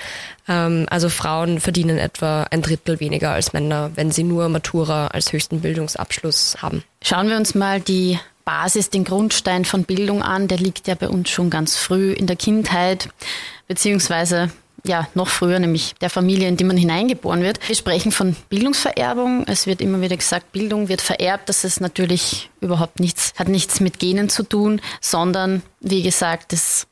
Ähm, 0.48 0.86
also 0.90 1.10
Frauen 1.10 1.60
verdienen 1.60 1.98
etwa 1.98 2.44
ein 2.44 2.62
Drittel 2.62 3.00
weniger 3.00 3.32
als 3.32 3.54
Männer, 3.54 3.92
wenn 3.96 4.12
sie 4.12 4.24
nur 4.24 4.50
Matura 4.50 5.08
als 5.08 5.34
höchsten 5.34 5.62
Bildungsabschluss 5.62 6.58
haben. 6.62 6.84
Schauen 7.04 7.30
wir 7.30 7.38
uns 7.38 7.56
mal 7.56 7.80
die 7.82 8.20
Basis, 8.46 8.90
den 8.90 9.04
Grundstein 9.04 9.66
von 9.66 9.84
Bildung 9.84 10.24
an. 10.24 10.48
Der 10.48 10.58
liegt 10.58 10.88
ja 10.88 10.96
bei 10.96 11.10
uns 11.10 11.30
schon 11.30 11.50
ganz 11.50 11.76
früh 11.76 12.14
in 12.14 12.28
der 12.28 12.38
Kindheit, 12.38 13.10
beziehungsweise 13.68 14.50
ja, 14.88 15.08
noch 15.14 15.28
früher, 15.28 15.60
nämlich 15.60 15.96
der 16.02 16.10
Familie, 16.10 16.48
in 16.48 16.58
die 16.58 16.64
man 16.64 16.78
hineingeboren 16.78 17.42
wird. 17.42 17.60
Wir 17.68 17.76
sprechen 17.76 18.12
von 18.12 18.36
Bildungsvererbung. 18.50 19.46
Es 19.48 19.68
wird 19.68 19.82
immer 19.82 20.02
wieder 20.02 20.18
gesagt, 20.18 20.52
Bildung 20.52 20.90
wird 20.90 21.02
vererbt. 21.02 21.50
Das 21.50 21.64
ist 21.64 21.82
natürlich 21.82 22.50
überhaupt 22.62 23.00
nichts, 23.00 23.34
hat 23.38 23.48
nichts 23.48 23.80
mit 23.80 24.00
Genen 24.00 24.30
zu 24.30 24.44
tun, 24.44 24.82
sondern 25.02 25.62
wie 25.82 26.04
gesagt, 26.04 26.54
das 26.54 26.88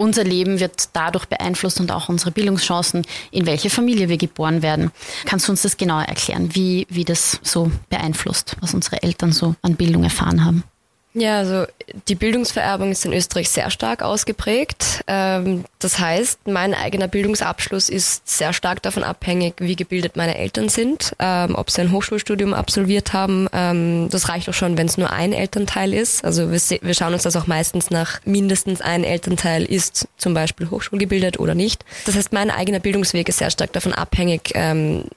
unser 0.00 0.24
Leben 0.24 0.60
wird 0.60 0.88
dadurch 0.94 1.26
beeinflusst 1.26 1.78
und 1.78 1.92
auch 1.92 2.08
unsere 2.08 2.30
Bildungschancen, 2.30 3.06
in 3.30 3.44
welche 3.44 3.68
Familie 3.68 4.08
wir 4.08 4.16
geboren 4.16 4.62
werden. 4.62 4.92
Kannst 5.26 5.46
du 5.46 5.52
uns 5.52 5.60
das 5.60 5.76
genauer 5.76 6.04
erklären, 6.04 6.54
wie, 6.54 6.86
wie 6.88 7.04
das 7.04 7.38
so 7.42 7.70
beeinflusst, 7.90 8.56
was 8.60 8.72
unsere 8.72 9.02
Eltern 9.02 9.32
so 9.32 9.54
an 9.60 9.76
Bildung 9.76 10.02
erfahren 10.02 10.42
haben? 10.42 10.64
Ja, 11.12 11.38
also 11.38 11.64
die 12.06 12.14
Bildungsvererbung 12.14 12.92
ist 12.92 13.04
in 13.04 13.12
Österreich 13.12 13.50
sehr 13.50 13.70
stark 13.70 14.02
ausgeprägt. 14.02 15.02
Ähm, 15.08 15.64
das 15.80 15.98
heißt, 15.98 16.46
mein 16.46 16.72
eigener 16.72 17.08
Bildungsabschluss 17.08 17.88
ist 17.88 18.28
sehr 18.28 18.52
stark 18.52 18.80
davon 18.82 19.02
abhängig, 19.02 19.54
wie 19.58 19.74
gebildet 19.74 20.16
meine 20.16 20.38
Eltern 20.38 20.68
sind, 20.68 21.16
ähm, 21.18 21.56
ob 21.56 21.70
sie 21.70 21.80
ein 21.80 21.90
Hochschulstudium 21.90 22.54
absolviert 22.54 23.12
haben. 23.12 23.48
Ähm, 23.52 24.08
das 24.08 24.28
reicht 24.28 24.48
auch 24.48 24.54
schon, 24.54 24.78
wenn 24.78 24.86
es 24.86 24.98
nur 24.98 25.10
ein 25.10 25.32
Elternteil 25.32 25.94
ist. 25.94 26.24
Also 26.24 26.52
wir, 26.52 26.94
schauen 26.94 27.12
uns 27.12 27.24
das 27.24 27.34
auch 27.34 27.48
meistens 27.48 27.90
nach 27.90 28.20
mindestens 28.24 28.80
ein 28.80 29.02
Elternteil 29.02 29.64
ist 29.64 30.06
zum 30.16 30.32
Beispiel 30.32 30.70
hochschulgebildet 30.70 31.40
oder 31.40 31.56
nicht. 31.56 31.84
Das 32.06 32.14
heißt, 32.14 32.32
mein 32.32 32.52
eigener 32.52 32.78
Bildungsweg 32.78 33.28
ist 33.28 33.38
sehr 33.38 33.50
stark 33.50 33.72
davon 33.72 33.92
abhängig, 33.92 34.52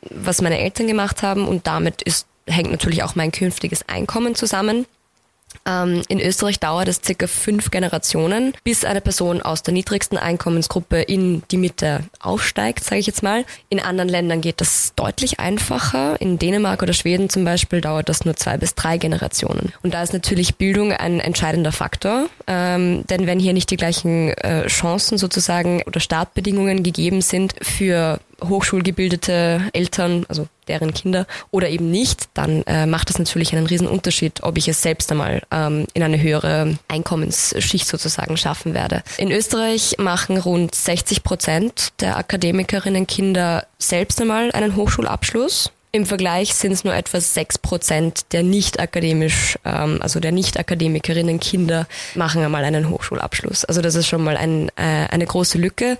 was 0.09 0.41
meine 0.41 0.59
Eltern 0.59 0.87
gemacht 0.87 1.21
haben 1.21 1.47
und 1.47 1.67
damit 1.67 2.01
ist 2.01 2.27
hängt 2.45 2.71
natürlich 2.71 3.03
auch 3.03 3.15
mein 3.15 3.31
künftiges 3.31 3.87
Einkommen 3.87 4.35
zusammen. 4.35 4.85
Ähm, 5.65 6.01
in 6.07 6.19
Österreich 6.19 6.59
dauert 6.59 6.87
es 6.87 7.01
circa 7.03 7.27
fünf 7.27 7.71
Generationen, 7.71 8.53
bis 8.63 8.85
eine 8.85 9.01
Person 9.01 9.41
aus 9.41 9.63
der 9.63 9.73
niedrigsten 9.73 10.17
Einkommensgruppe 10.17 11.01
in 11.01 11.43
die 11.51 11.57
Mitte 11.57 12.01
aufsteigt, 12.19 12.83
sage 12.83 12.99
ich 12.99 13.07
jetzt 13.07 13.23
mal. 13.23 13.45
In 13.69 13.79
anderen 13.79 14.09
Ländern 14.09 14.41
geht 14.41 14.61
das 14.61 14.93
deutlich 14.95 15.39
einfacher. 15.39 16.19
In 16.19 16.39
Dänemark 16.39 16.81
oder 16.81 16.93
Schweden 16.93 17.29
zum 17.29 17.45
Beispiel 17.45 17.81
dauert 17.81 18.09
das 18.09 18.25
nur 18.25 18.35
zwei 18.35 18.57
bis 18.57 18.75
drei 18.75 18.97
Generationen. 18.97 19.73
Und 19.83 19.93
da 19.93 20.03
ist 20.03 20.13
natürlich 20.13 20.55
Bildung 20.55 20.91
ein 20.91 21.19
entscheidender 21.19 21.71
Faktor, 21.71 22.27
ähm, 22.47 23.05
denn 23.09 23.27
wenn 23.27 23.39
hier 23.39 23.53
nicht 23.53 23.71
die 23.71 23.77
gleichen 23.77 24.29
äh, 24.29 24.67
Chancen 24.67 25.17
sozusagen 25.17 25.81
oder 25.83 25.99
Startbedingungen 25.99 26.83
gegeben 26.83 27.21
sind 27.21 27.55
für 27.61 28.19
hochschulgebildete 28.47 29.61
Eltern, 29.73 30.25
also 30.29 30.47
deren 30.67 30.93
Kinder, 30.93 31.25
oder 31.51 31.69
eben 31.69 31.91
nicht, 31.91 32.29
dann 32.33 32.63
äh, 32.63 32.85
macht 32.85 33.09
das 33.09 33.19
natürlich 33.19 33.53
einen 33.53 33.65
riesen 33.65 33.87
Unterschied, 33.87 34.43
ob 34.43 34.57
ich 34.57 34.67
es 34.67 34.81
selbst 34.81 35.11
einmal 35.11 35.41
ähm, 35.51 35.87
in 35.93 36.03
eine 36.03 36.21
höhere 36.21 36.77
Einkommensschicht 36.87 37.87
sozusagen 37.87 38.37
schaffen 38.37 38.73
werde. 38.73 39.03
In 39.17 39.31
Österreich 39.31 39.95
machen 39.97 40.37
rund 40.37 40.73
60 40.73 41.23
Prozent 41.23 41.93
der 41.99 42.17
Akademikerinnen 42.17 43.07
Kinder 43.07 43.67
selbst 43.77 44.21
einmal 44.21 44.51
einen 44.51 44.75
Hochschulabschluss. 44.75 45.71
Im 45.95 46.07
Vergleich 46.07 46.55
sind 46.55 46.71
es 46.71 46.83
nur 46.83 46.95
etwa 46.95 47.21
sechs 47.21 47.59
Prozent 47.59 48.33
der 48.33 48.41
nicht 48.41 48.79
akademisch, 48.79 49.59
ähm, 49.63 49.99
also 50.01 50.19
der 50.19 50.31
nicht 50.31 50.57
Akademikerinnen 50.57 51.39
Kinder 51.39 51.85
machen 52.15 52.41
einmal 52.41 52.63
einen 52.63 52.89
Hochschulabschluss. 52.89 53.63
Also 53.65 53.81
das 53.81 53.93
ist 53.93 54.07
schon 54.07 54.23
mal 54.23 54.35
ein, 54.35 54.69
äh, 54.69 55.07
eine 55.11 55.27
große 55.27 55.59
Lücke. 55.59 55.99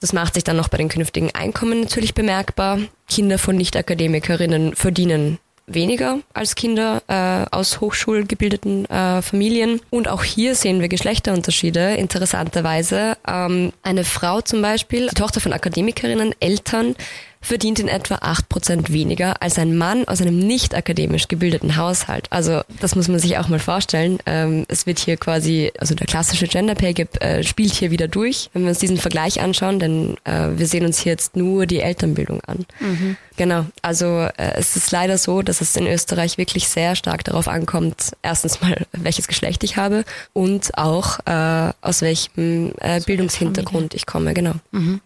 Das 0.00 0.12
macht 0.12 0.34
sich 0.34 0.44
dann 0.44 0.56
noch 0.56 0.68
bei 0.68 0.78
den 0.78 0.88
künftigen 0.88 1.34
Einkommen 1.34 1.80
natürlich 1.80 2.14
bemerkbar. 2.14 2.78
Kinder 3.08 3.38
von 3.38 3.56
Nicht-Akademikerinnen 3.56 4.76
verdienen 4.76 5.38
weniger 5.68 6.20
als 6.32 6.54
Kinder 6.54 7.02
äh, 7.08 7.54
aus 7.54 7.80
hochschulgebildeten 7.80 8.86
äh, 8.86 9.22
Familien. 9.22 9.80
Und 9.90 10.08
auch 10.08 10.24
hier 10.24 10.54
sehen 10.54 10.80
wir 10.80 10.88
Geschlechterunterschiede, 10.88 11.94
interessanterweise. 11.94 13.16
Ähm, 13.26 13.72
eine 13.82 14.04
Frau 14.04 14.40
zum 14.40 14.62
Beispiel, 14.62 15.08
die 15.08 15.14
Tochter 15.14 15.40
von 15.40 15.52
Akademikerinnen, 15.52 16.34
Eltern, 16.40 16.96
verdient 17.40 17.78
in 17.78 17.88
etwa 17.88 18.16
acht 18.16 18.48
Prozent 18.48 18.92
weniger 18.92 19.40
als 19.42 19.58
ein 19.58 19.76
Mann 19.76 20.06
aus 20.06 20.20
einem 20.20 20.38
nicht 20.38 20.74
akademisch 20.74 21.28
gebildeten 21.28 21.76
Haushalt. 21.76 22.26
Also 22.30 22.62
das 22.80 22.94
muss 22.94 23.08
man 23.08 23.18
sich 23.18 23.38
auch 23.38 23.48
mal 23.48 23.58
vorstellen. 23.58 24.18
Ähm, 24.26 24.64
es 24.68 24.86
wird 24.86 24.98
hier 24.98 25.16
quasi, 25.16 25.72
also 25.78 25.94
der 25.94 26.06
klassische 26.06 26.46
Gender 26.46 26.74
Pay 26.74 26.94
Gap 26.94 27.22
äh, 27.22 27.42
spielt 27.42 27.74
hier 27.74 27.90
wieder 27.90 28.08
durch, 28.08 28.50
wenn 28.52 28.62
wir 28.62 28.70
uns 28.70 28.78
diesen 28.78 28.98
Vergleich 28.98 29.40
anschauen, 29.40 29.78
denn 29.78 30.16
äh, 30.24 30.48
wir 30.56 30.66
sehen 30.66 30.84
uns 30.84 30.98
hier 30.98 31.12
jetzt 31.12 31.36
nur 31.36 31.66
die 31.66 31.80
Elternbildung 31.80 32.40
an. 32.44 32.66
Mhm. 32.80 33.16
Genau, 33.36 33.66
also 33.82 34.28
äh, 34.36 34.54
es 34.56 34.74
ist 34.76 34.90
leider 34.90 35.16
so, 35.16 35.42
dass 35.42 35.60
es 35.60 35.76
in 35.76 35.86
Österreich 35.86 36.38
wirklich 36.38 36.68
sehr 36.68 36.96
stark 36.96 37.22
darauf 37.24 37.46
ankommt, 37.46 38.12
erstens 38.22 38.60
mal, 38.60 38.84
welches 38.92 39.28
Geschlecht 39.28 39.62
ich 39.62 39.76
habe 39.76 40.04
und 40.32 40.76
auch 40.76 41.20
äh, 41.24 41.72
aus 41.80 42.02
welchem 42.02 42.72
äh, 42.80 43.00
Bildungshintergrund 43.00 43.94
ich 43.94 44.06
komme, 44.06 44.34
genau. 44.34 44.54
Mhm. 44.72 45.00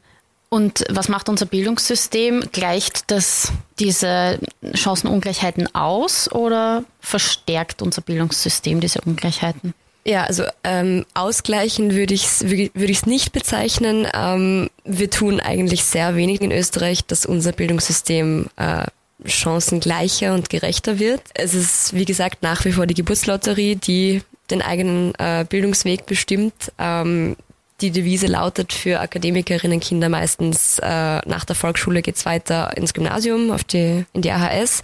Und 0.53 0.85
was 0.91 1.09
macht 1.09 1.31
unser 1.31 1.47
Bildungssystem? 1.47 2.43
Gleicht 2.53 3.11
das 3.11 3.53
diese 3.79 4.39
Chancenungleichheiten 4.75 5.75
aus 5.75 6.31
oder 6.31 6.85
verstärkt 7.01 7.81
unser 7.81 8.03
Bildungssystem 8.03 8.79
diese 8.79 9.01
Ungleichheiten? 9.01 9.73
Ja, 10.05 10.25
also 10.25 10.45
ähm, 10.63 11.07
ausgleichen 11.15 11.95
würde 11.95 12.13
ich 12.13 12.25
es 12.25 12.45
würde 12.51 12.69
ich's 12.75 13.07
nicht 13.07 13.33
bezeichnen. 13.33 14.07
Ähm, 14.13 14.69
wir 14.85 15.09
tun 15.09 15.41
eigentlich 15.41 15.85
sehr 15.85 16.17
wenig 16.17 16.43
in 16.43 16.53
Österreich, 16.53 17.07
dass 17.07 17.25
unser 17.25 17.53
Bildungssystem 17.53 18.49
äh, 18.57 18.85
chancengleicher 19.25 20.35
und 20.35 20.51
gerechter 20.51 20.99
wird. 20.99 21.23
Es 21.33 21.55
ist, 21.55 21.95
wie 21.95 22.05
gesagt, 22.05 22.43
nach 22.43 22.67
wie 22.67 22.73
vor 22.73 22.87
die 22.87 22.93
Geburtslotterie, 22.93 23.77
die 23.77 24.21
den 24.51 24.61
eigenen 24.61 25.15
äh, 25.15 25.47
Bildungsweg 25.49 26.05
bestimmt. 26.05 26.73
Ähm, 26.79 27.37
die 27.83 27.91
Devise 27.91 28.29
lautet 28.29 28.73
für 28.73 29.01
Akademikerinnenkinder 29.01 30.09
meistens, 30.09 30.79
äh, 30.79 30.87
nach 30.87 31.45
der 31.45 31.57
Volksschule 31.57 32.01
geht's 32.01 32.25
weiter 32.25 32.77
ins 32.77 32.95
Gymnasium, 32.95 33.51
auf 33.51 33.65
die, 33.65 34.07
in 34.13 34.23
die 34.23 34.31
AHS 34.31 34.83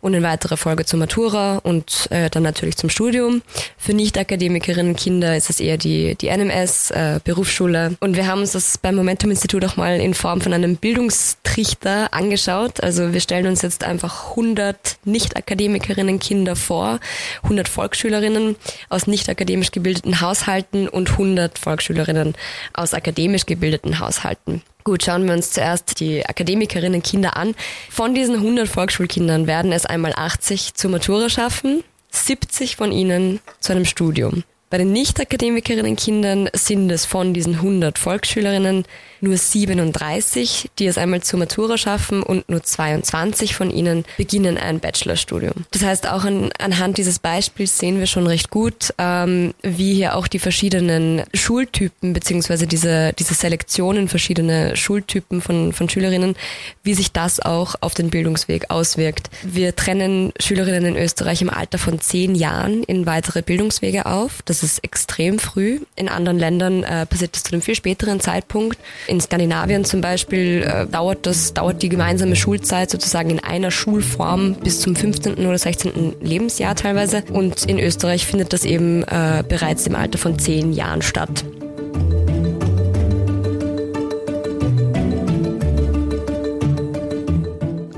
und 0.00 0.14
in 0.14 0.22
weiterer 0.22 0.56
Folge 0.56 0.84
zur 0.84 0.98
Matura 0.98 1.58
und 1.58 2.08
äh, 2.10 2.30
dann 2.30 2.42
natürlich 2.42 2.76
zum 2.76 2.90
Studium. 2.90 3.42
Für 3.76 3.92
Nicht-Akademikerinnen 3.92 4.96
Kinder 4.96 5.36
ist 5.36 5.50
es 5.50 5.60
eher 5.60 5.76
die, 5.76 6.14
die 6.16 6.28
NMS, 6.28 6.90
äh, 6.90 7.20
Berufsschule. 7.22 7.96
Und 8.00 8.16
wir 8.16 8.26
haben 8.26 8.40
uns 8.40 8.52
das 8.52 8.78
beim 8.78 8.94
Momentum-Institut 8.96 9.64
auch 9.64 9.76
mal 9.76 10.00
in 10.00 10.14
Form 10.14 10.40
von 10.40 10.52
einem 10.52 10.76
Bildungstrichter 10.76 12.12
angeschaut. 12.12 12.82
Also 12.82 13.12
wir 13.12 13.20
stellen 13.20 13.46
uns 13.46 13.62
jetzt 13.62 13.84
einfach 13.84 14.30
100 14.30 14.98
Nicht-Akademikerinnen 15.04 16.18
Kinder 16.18 16.56
vor, 16.56 17.00
100 17.42 17.68
Volksschülerinnen 17.68 18.56
aus 18.88 19.06
nicht 19.06 19.28
akademisch 19.28 19.70
gebildeten 19.70 20.20
Haushalten 20.20 20.88
und 20.88 21.10
100 21.10 21.58
Volksschülerinnen 21.58 22.34
aus 22.72 22.94
akademisch 22.94 23.46
gebildeten 23.46 23.98
Haushalten. 23.98 24.62
Gut, 24.84 25.04
schauen 25.04 25.26
wir 25.26 25.34
uns 25.34 25.50
zuerst 25.50 26.00
die 26.00 26.24
Akademikerinnen 26.24 27.02
Kinder 27.02 27.36
an. 27.36 27.54
Von 27.90 28.14
diesen 28.14 28.36
100 28.36 28.66
Volksschulkindern 28.66 29.46
werden 29.46 29.72
es 29.72 29.84
einmal 29.84 30.14
80 30.14 30.74
zur 30.74 30.90
Matura 30.90 31.28
schaffen, 31.28 31.84
70 32.10 32.76
von 32.76 32.90
ihnen 32.90 33.40
zu 33.60 33.72
einem 33.72 33.84
Studium. 33.84 34.42
Bei 34.70 34.78
den 34.78 34.92
Nicht-Akademikerinnen-Kindern 34.92 36.48
sind 36.52 36.92
es 36.92 37.04
von 37.04 37.34
diesen 37.34 37.54
100 37.54 37.98
Volksschülerinnen 37.98 38.84
nur 39.20 39.36
37, 39.36 40.70
die 40.78 40.86
es 40.86 40.96
einmal 40.96 41.22
zur 41.22 41.40
Matura 41.40 41.76
schaffen 41.76 42.22
und 42.22 42.48
nur 42.48 42.62
22 42.62 43.56
von 43.56 43.70
ihnen 43.70 44.04
beginnen 44.16 44.56
ein 44.56 44.78
Bachelorstudium. 44.78 45.54
Das 45.72 45.82
heißt, 45.82 46.08
auch 46.08 46.24
an, 46.24 46.50
anhand 46.58 46.98
dieses 46.98 47.18
Beispiels 47.18 47.78
sehen 47.78 47.98
wir 47.98 48.06
schon 48.06 48.28
recht 48.28 48.50
gut, 48.50 48.94
ähm, 48.98 49.54
wie 49.62 49.94
hier 49.94 50.14
auch 50.14 50.28
die 50.28 50.38
verschiedenen 50.38 51.24
Schultypen 51.34 52.12
beziehungsweise 52.12 52.68
diese, 52.68 53.12
diese 53.18 53.34
Selektionen 53.34 54.08
verschiedener 54.08 54.76
Schultypen 54.76 55.40
von, 55.40 55.72
von 55.72 55.88
Schülerinnen, 55.88 56.36
wie 56.84 56.94
sich 56.94 57.10
das 57.10 57.40
auch 57.40 57.74
auf 57.80 57.94
den 57.94 58.10
Bildungsweg 58.10 58.70
auswirkt. 58.70 59.30
Wir 59.42 59.74
trennen 59.74 60.32
Schülerinnen 60.38 60.84
in 60.84 60.96
Österreich 60.96 61.42
im 61.42 61.50
Alter 61.50 61.78
von 61.78 62.00
zehn 62.00 62.34
Jahren 62.36 62.84
in 62.84 63.04
weitere 63.04 63.42
Bildungswege 63.42 64.06
auf. 64.06 64.42
Das 64.44 64.59
ist 64.62 64.84
extrem 64.84 65.38
früh. 65.38 65.80
In 65.96 66.08
anderen 66.08 66.38
Ländern 66.38 66.82
äh, 66.82 67.06
passiert 67.06 67.34
das 67.34 67.44
zu 67.44 67.52
einem 67.52 67.62
viel 67.62 67.74
späteren 67.74 68.20
Zeitpunkt. 68.20 68.78
In 69.06 69.20
Skandinavien 69.20 69.84
zum 69.84 70.00
Beispiel 70.00 70.62
äh, 70.62 70.86
dauert 70.86 71.26
das, 71.26 71.54
dauert 71.54 71.82
die 71.82 71.88
gemeinsame 71.88 72.36
Schulzeit 72.36 72.90
sozusagen 72.90 73.30
in 73.30 73.40
einer 73.40 73.70
Schulform 73.70 74.54
bis 74.54 74.80
zum 74.80 74.96
15. 74.96 75.46
oder 75.46 75.58
16. 75.58 76.16
Lebensjahr 76.20 76.74
teilweise. 76.74 77.22
Und 77.32 77.64
in 77.64 77.78
Österreich 77.78 78.26
findet 78.26 78.52
das 78.52 78.64
eben 78.64 79.02
äh, 79.04 79.42
bereits 79.46 79.86
im 79.86 79.94
Alter 79.94 80.18
von 80.18 80.38
zehn 80.38 80.72
Jahren 80.72 81.02
statt. 81.02 81.44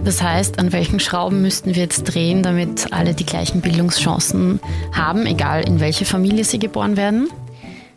Das 0.05 0.21
heißt, 0.21 0.59
an 0.59 0.73
welchen 0.73 0.99
Schrauben 0.99 1.43
müssten 1.43 1.77
wir 1.77 1.83
jetzt 1.83 2.03
drehen, 2.05 2.43
damit 2.43 2.93
alle 2.93 3.15
die 3.15 3.25
gleichen 3.25 3.61
Bildungschancen 3.61 4.59
haben, 4.93 5.27
egal 5.27 5.63
in 5.65 5.79
welche 5.79 6.05
Familie 6.05 6.45
sie 6.45 6.59
geboren 6.59 6.97
werden? 6.97 7.31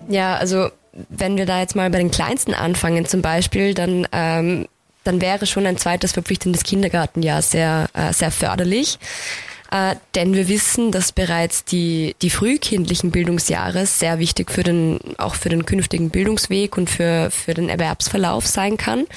Ja, 0.08 0.36
also 0.36 0.70
wenn 1.10 1.36
wir 1.38 1.48
da 1.48 1.60
jetzt 1.60 1.76
mal 1.76 1.90
bei 1.90 1.98
den 1.98 2.12
Kleinsten 2.12 2.54
anfangen 2.54 3.08
zum 3.08 3.24
Beispiel, 3.24 3.74
dann, 3.74 4.08
ähm, 4.12 4.68
dann 5.04 5.20
wäre 5.20 5.48
schon 5.48 5.66
ein 5.66 5.78
zweites 5.78 6.12
verpflichtendes 6.12 6.64
Kindergartenjahr 6.64 7.42
sehr, 7.42 7.88
äh, 7.94 8.14
sehr 8.14 8.30
förderlich. 8.32 9.00
Äh, 9.72 9.96
denn 10.14 10.36
wir 10.36 10.48
wissen, 10.48 10.92
dass 10.92 11.12
bereits 11.12 11.66
die, 11.66 12.16
die 12.22 12.30
frühkindlichen 12.30 13.10
Bildungsjahre 13.10 13.88
sehr 13.88 14.20
wichtig 14.20 14.52
für 14.52 14.64
den, 14.64 15.00
auch 15.18 15.34
für 15.34 15.50
den 15.50 15.66
künftigen 15.66 16.12
Bildungsweg 16.12 16.78
und 16.78 16.88
für, 16.88 17.32
für 17.32 17.56
den 17.56 17.68
Erwerbsverlauf 17.68 18.46
sein 18.46 18.78
kann. 18.78 19.08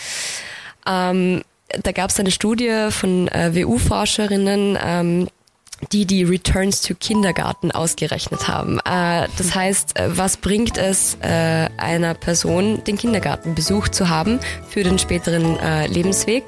Ähm, 0.86 1.42
da 1.82 1.92
gab 1.92 2.10
es 2.10 2.18
eine 2.18 2.30
Studie 2.30 2.88
von 2.90 3.28
äh, 3.28 3.54
WU-Forscherinnen, 3.54 4.78
ähm, 4.82 5.28
die 5.92 6.06
die 6.06 6.24
Returns 6.24 6.80
to 6.82 6.94
Kindergarten 6.94 7.70
ausgerechnet 7.70 8.48
haben. 8.48 8.78
Äh, 8.80 9.28
das 9.36 9.54
heißt, 9.54 9.98
äh, 9.98 10.16
was 10.16 10.36
bringt 10.36 10.76
es 10.76 11.16
äh, 11.22 11.68
einer 11.76 12.14
Person, 12.14 12.82
den 12.84 12.96
Kindergartenbesuch 12.96 13.88
zu 13.88 14.08
haben 14.08 14.40
für 14.68 14.82
den 14.82 14.98
späteren 14.98 15.58
Lebensweg? 15.88 16.44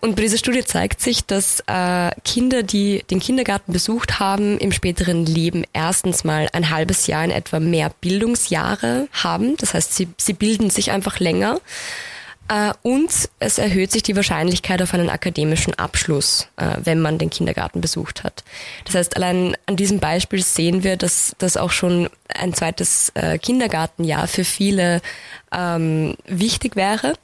Und 0.00 0.14
bei 0.14 0.22
dieser 0.22 0.38
Studie 0.38 0.64
zeigt 0.64 1.00
sich, 1.00 1.24
dass 1.24 1.60
äh, 1.66 2.12
Kinder, 2.24 2.62
die 2.62 3.02
den 3.10 3.18
Kindergarten 3.18 3.72
besucht 3.72 4.20
haben, 4.20 4.56
im 4.58 4.70
späteren 4.70 5.26
Leben 5.26 5.64
erstens 5.72 6.22
mal 6.22 6.48
ein 6.52 6.70
halbes 6.70 7.08
Jahr 7.08 7.24
in 7.24 7.32
etwa 7.32 7.58
mehr 7.58 7.90
Bildungsjahre 8.00 9.08
haben. 9.12 9.56
Das 9.56 9.74
heißt, 9.74 9.94
sie, 9.94 10.06
sie 10.16 10.34
bilden 10.34 10.70
sich 10.70 10.92
einfach 10.92 11.18
länger. 11.18 11.60
Äh, 12.48 12.72
und 12.82 13.28
es 13.38 13.58
erhöht 13.58 13.92
sich 13.92 14.02
die 14.02 14.16
Wahrscheinlichkeit 14.16 14.80
auf 14.82 14.94
einen 14.94 15.10
akademischen 15.10 15.74
Abschluss, 15.74 16.48
äh, 16.56 16.76
wenn 16.82 17.00
man 17.00 17.18
den 17.18 17.30
Kindergarten 17.30 17.80
besucht 17.80 18.24
hat. 18.24 18.42
Das 18.86 18.94
heißt, 18.94 19.16
allein 19.16 19.56
an 19.66 19.76
diesem 19.76 20.00
Beispiel 20.00 20.42
sehen 20.42 20.82
wir, 20.82 20.96
dass 20.96 21.36
das 21.38 21.56
auch 21.56 21.70
schon 21.70 22.08
ein 22.28 22.54
zweites 22.54 23.12
äh, 23.14 23.38
Kindergartenjahr 23.38 24.26
für 24.26 24.44
viele 24.44 25.02
ähm, 25.52 26.16
wichtig 26.26 26.74
wäre. 26.74 27.14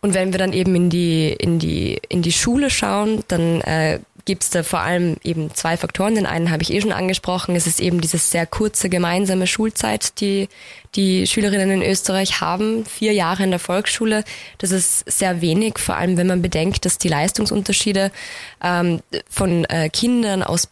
Und 0.00 0.14
wenn 0.14 0.32
wir 0.32 0.38
dann 0.38 0.52
eben 0.52 0.76
in 0.76 0.90
die, 0.90 1.32
in 1.32 1.58
die, 1.58 2.00
in 2.08 2.22
die 2.22 2.32
Schule 2.32 2.70
schauen, 2.70 3.24
dann 3.26 3.60
äh, 3.62 3.98
gibt 4.28 4.42
es 4.42 4.50
da 4.50 4.62
vor 4.62 4.80
allem 4.80 5.16
eben 5.24 5.54
zwei 5.54 5.78
Faktoren. 5.78 6.14
Den 6.14 6.26
einen 6.26 6.50
habe 6.50 6.62
ich 6.62 6.70
eh 6.70 6.82
schon 6.82 6.92
angesprochen. 6.92 7.56
Es 7.56 7.66
ist 7.66 7.80
eben 7.80 8.02
diese 8.02 8.18
sehr 8.18 8.44
kurze 8.44 8.90
gemeinsame 8.90 9.46
Schulzeit, 9.46 10.20
die 10.20 10.50
die 10.94 11.26
Schülerinnen 11.26 11.70
in 11.70 11.82
Österreich 11.82 12.42
haben. 12.42 12.84
Vier 12.84 13.14
Jahre 13.14 13.44
in 13.44 13.50
der 13.50 13.58
Volksschule. 13.58 14.24
Das 14.58 14.70
ist 14.70 15.10
sehr 15.10 15.40
wenig, 15.40 15.78
vor 15.78 15.96
allem 15.96 16.18
wenn 16.18 16.26
man 16.26 16.42
bedenkt, 16.42 16.84
dass 16.84 16.98
die 16.98 17.08
Leistungsunterschiede 17.08 18.12
ähm, 18.62 19.00
von 19.30 19.64
äh, 19.64 19.88
Kindern 19.88 20.42
aus 20.42 20.66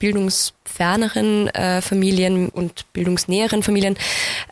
bildungsferneren 0.77 1.49
äh, 1.49 1.81
Familien 1.81 2.49
und 2.49 2.93
bildungsnäheren 2.93 3.63
Familien, 3.63 3.97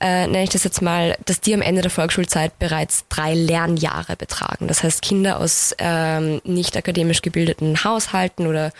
äh, 0.00 0.26
nenne 0.26 0.44
ich 0.44 0.50
das 0.50 0.64
jetzt 0.64 0.82
mal, 0.82 1.16
dass 1.24 1.40
die 1.40 1.54
am 1.54 1.62
Ende 1.62 1.82
der 1.82 1.90
Volksschulzeit 1.90 2.58
bereits 2.58 3.04
drei 3.08 3.34
Lernjahre 3.34 4.16
betragen. 4.16 4.68
Das 4.68 4.82
heißt, 4.82 5.02
Kinder 5.02 5.40
aus 5.40 5.74
ähm, 5.78 6.40
nicht 6.44 6.76
akademisch 6.76 7.22
gebildeten 7.22 7.84
Haushalten 7.84 8.46
oder 8.46 8.72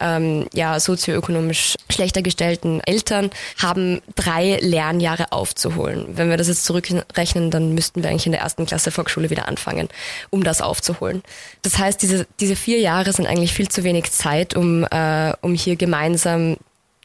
ähm, 0.00 0.46
ja, 0.52 0.78
sozioökonomisch 0.78 1.74
schlechter 1.90 2.22
gestellten 2.22 2.80
Eltern 2.86 3.30
haben 3.60 4.00
drei 4.14 4.58
Lernjahre 4.60 5.32
aufzuholen. 5.32 6.06
Wenn 6.08 6.30
wir 6.30 6.36
das 6.36 6.48
jetzt 6.48 6.64
zurückrechnen, 6.64 7.50
dann 7.50 7.74
müssten 7.74 8.02
wir 8.02 8.10
eigentlich 8.10 8.26
in 8.26 8.32
der 8.32 8.42
ersten 8.42 8.66
Klasse 8.66 8.90
Volksschule 8.90 9.30
wieder 9.30 9.48
anfangen, 9.48 9.88
um 10.30 10.44
das 10.44 10.60
aufzuholen. 10.60 11.22
Das 11.62 11.78
heißt, 11.78 12.00
diese, 12.02 12.26
diese 12.40 12.56
vier 12.56 12.78
Jahre 12.78 13.12
sind 13.12 13.26
eigentlich 13.26 13.52
viel 13.52 13.68
zu 13.68 13.84
wenig 13.84 14.10
Zeit, 14.12 14.54
um, 14.54 14.84
äh, 14.84 15.32
um 15.40 15.54
hier 15.54 15.76
gemeinsam 15.76 16.56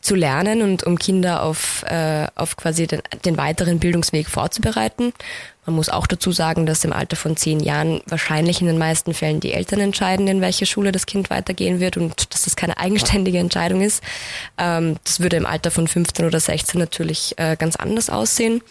zu 0.03 0.15
lernen 0.15 0.61
und 0.61 0.83
um 0.83 0.99
Kinder 0.99 1.43
auf, 1.43 1.83
äh, 1.87 2.27
auf 2.35 2.57
quasi 2.57 2.87
den, 2.87 3.01
den 3.25 3.37
weiteren 3.37 3.79
Bildungsweg 3.79 4.27
vorzubereiten. 4.27 5.13
Man 5.65 5.77
muss 5.77 5.87
auch 5.87 6.07
dazu 6.07 6.33
sagen, 6.33 6.65
dass 6.65 6.83
im 6.83 6.91
Alter 6.91 7.15
von 7.15 7.37
zehn 7.37 7.61
Jahren 7.61 8.01
wahrscheinlich 8.05 8.59
in 8.59 8.67
den 8.67 8.77
meisten 8.77 9.13
Fällen 9.13 9.39
die 9.39 9.53
Eltern 9.53 9.79
entscheiden, 9.79 10.27
in 10.27 10.41
welche 10.41 10.65
Schule 10.65 10.91
das 10.91 11.05
Kind 11.05 11.29
weitergehen 11.29 11.79
wird 11.79 11.95
und 11.95 12.33
dass 12.33 12.43
das 12.43 12.57
keine 12.57 12.77
eigenständige 12.77 13.37
Entscheidung 13.39 13.81
ist. 13.81 14.03
Ähm, 14.57 14.97
das 15.05 15.21
würde 15.21 15.37
im 15.37 15.45
Alter 15.45 15.71
von 15.71 15.87
15 15.87 16.25
oder 16.25 16.39
16 16.41 16.79
natürlich 16.79 17.33
äh, 17.37 17.55
ganz 17.55 17.77
anders 17.77 18.09
aussehen. 18.09 18.61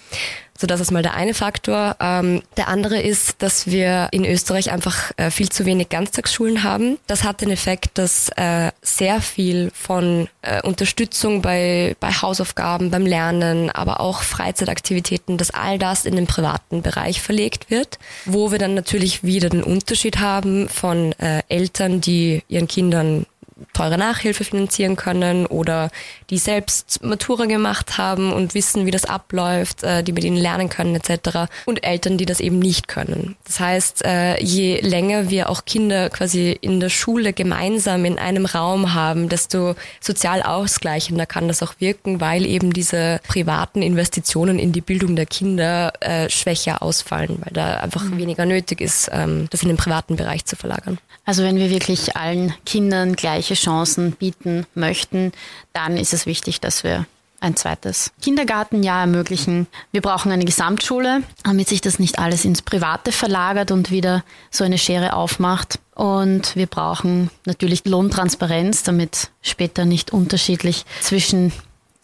So, 0.63 0.69
das 0.69 0.79
ist 0.79 0.93
mal 0.93 1.03
der 1.03 1.15
eine 1.15 1.35
Faktor. 1.35 1.97
Ähm, 1.99 2.41
der 2.57 2.69
andere 2.69 3.01
ist, 3.01 3.43
dass 3.43 3.67
wir 3.67 4.07
in 4.13 4.25
Österreich 4.25 4.71
einfach 4.71 5.11
äh, 5.17 5.33
viel 5.33 5.49
zu 5.49 5.67
wenig 5.67 5.89
Ganztagsschulen 5.89 6.63
haben. 6.63 6.99
Das 7.09 7.25
hat 7.25 7.41
den 7.41 7.51
Effekt, 7.51 7.99
dass 7.99 8.29
äh, 8.37 8.71
sehr 8.81 9.21
viel 9.21 9.73
von 9.75 10.29
äh, 10.43 10.63
Unterstützung 10.63 11.43
bei, 11.43 11.97
bei 11.99 12.13
Hausaufgaben, 12.13 12.93
beim 12.93 13.07
Lernen, 13.07 13.71
aber 13.71 13.99
auch 13.99 14.23
Freizeitaktivitäten, 14.23 15.37
dass 15.37 15.51
all 15.51 15.81
das 15.81 16.05
in 16.05 16.15
den 16.15 16.29
privaten 16.29 16.81
Bereich 16.81 17.21
verlegt 17.21 17.69
wird, 17.69 17.99
wo 18.25 18.53
wir 18.53 18.61
dann 18.61 18.75
natürlich 18.75 19.25
wieder 19.25 19.49
den 19.49 19.65
Unterschied 19.65 20.21
haben 20.21 20.69
von 20.69 21.11
äh, 21.19 21.43
Eltern, 21.49 22.01
die 22.01 22.45
ihren 22.47 22.69
Kindern 22.69 23.27
teure 23.73 23.99
Nachhilfe 23.99 24.45
finanzieren 24.45 24.97
können 24.97 25.47
oder 25.47 25.91
die 26.31 26.39
selbst 26.39 27.03
Matura 27.03 27.47
gemacht 27.47 27.99
haben 27.99 28.33
und 28.33 28.55
wissen, 28.55 28.87
wie 28.87 28.91
das 28.91 29.05
abläuft, 29.05 29.83
äh, 29.83 30.03
die 30.03 30.13
mit 30.13 30.25
ihnen 30.25 30.37
lernen 30.37 30.69
können 30.69 30.95
etc. 30.95 31.51
Und 31.67 31.85
Eltern, 31.85 32.19
die 32.19 32.27
das 32.27 32.41
eben 32.41 32.59
nicht 32.59 32.89
können. 32.89 33.37
Das 33.47 33.61
heißt, 33.61 34.05
äh, 34.05 34.43
je 34.43 34.81
länger 34.81 35.31
wir 35.31 35.51
auch 35.51 35.65
Kinder 35.65 36.11
quasi 36.11 36.57
in 36.61 36.81
der 36.81 36.89
Schule 36.89 37.33
gemeinsam 37.33 38.05
in 38.05 38.19
einem 38.19 38.47
Raum 38.47 38.95
haben, 38.95 39.29
desto 39.29 39.75
sozial 40.01 40.43
ausgleichender 40.43 41.27
kann 41.27 41.49
das 41.49 41.63
auch 41.63 41.75
wirken, 41.79 42.21
weil 42.21 42.47
eben 42.47 42.73
diese 42.73 43.21
privaten 43.27 43.83
Investitionen 43.83 44.59
in 44.59 44.73
die 44.73 44.81
Bildung 44.81 45.17
der 45.17 45.27
Kinder 45.27 45.93
äh, 46.01 46.29
schwächer 46.31 46.83
ausfallen, 46.83 47.39
weil 47.41 47.53
da 47.53 47.81
einfach 47.81 48.05
mhm. 48.05 48.19
weniger 48.19 48.47
nötig 48.47 48.81
ist, 48.81 49.11
ähm, 49.13 49.47
das 49.51 49.63
in 49.63 49.69
den 49.69 49.77
privaten 49.77 50.17
Bereich 50.17 50.45
zu 50.45 50.57
verlagern. 50.57 50.99
Also 51.25 51.43
wenn 51.43 51.57
wir 51.57 51.71
wirklich 51.71 52.17
allen 52.17 52.55
Kindern 52.67 53.15
gleiche 53.15 53.55
Chancen 53.55 54.13
bieten 54.13 54.67
möchten, 54.75 55.33
dann 55.73 55.97
ist 55.97 56.13
es 56.13 56.27
wichtig, 56.27 56.61
dass 56.61 56.83
wir 56.83 57.07
ein 57.43 57.57
zweites 57.57 58.13
Kindergartenjahr 58.23 59.01
ermöglichen. 59.01 59.67
Wir 59.91 60.01
brauchen 60.01 60.31
eine 60.31 60.45
Gesamtschule, 60.45 61.23
damit 61.43 61.69
sich 61.69 61.81
das 61.81 61.99
nicht 61.99 62.19
alles 62.19 62.45
ins 62.45 62.63
Private 62.63 63.11
verlagert 63.13 63.73
und 63.73 63.91
wieder 63.91 64.25
so 64.51 64.65
eine 64.65 64.79
Schere 64.79 65.15
aufmacht. 65.15 65.81
Und 65.95 66.57
wir 66.57 66.67
brauchen 66.67 67.31
natürlich 67.45 67.85
Lohntransparenz, 67.85 68.85
damit 68.85 69.31
später 69.43 69.85
nicht 69.85 70.13
unterschiedlich 70.13 70.85
zwischen 71.01 71.53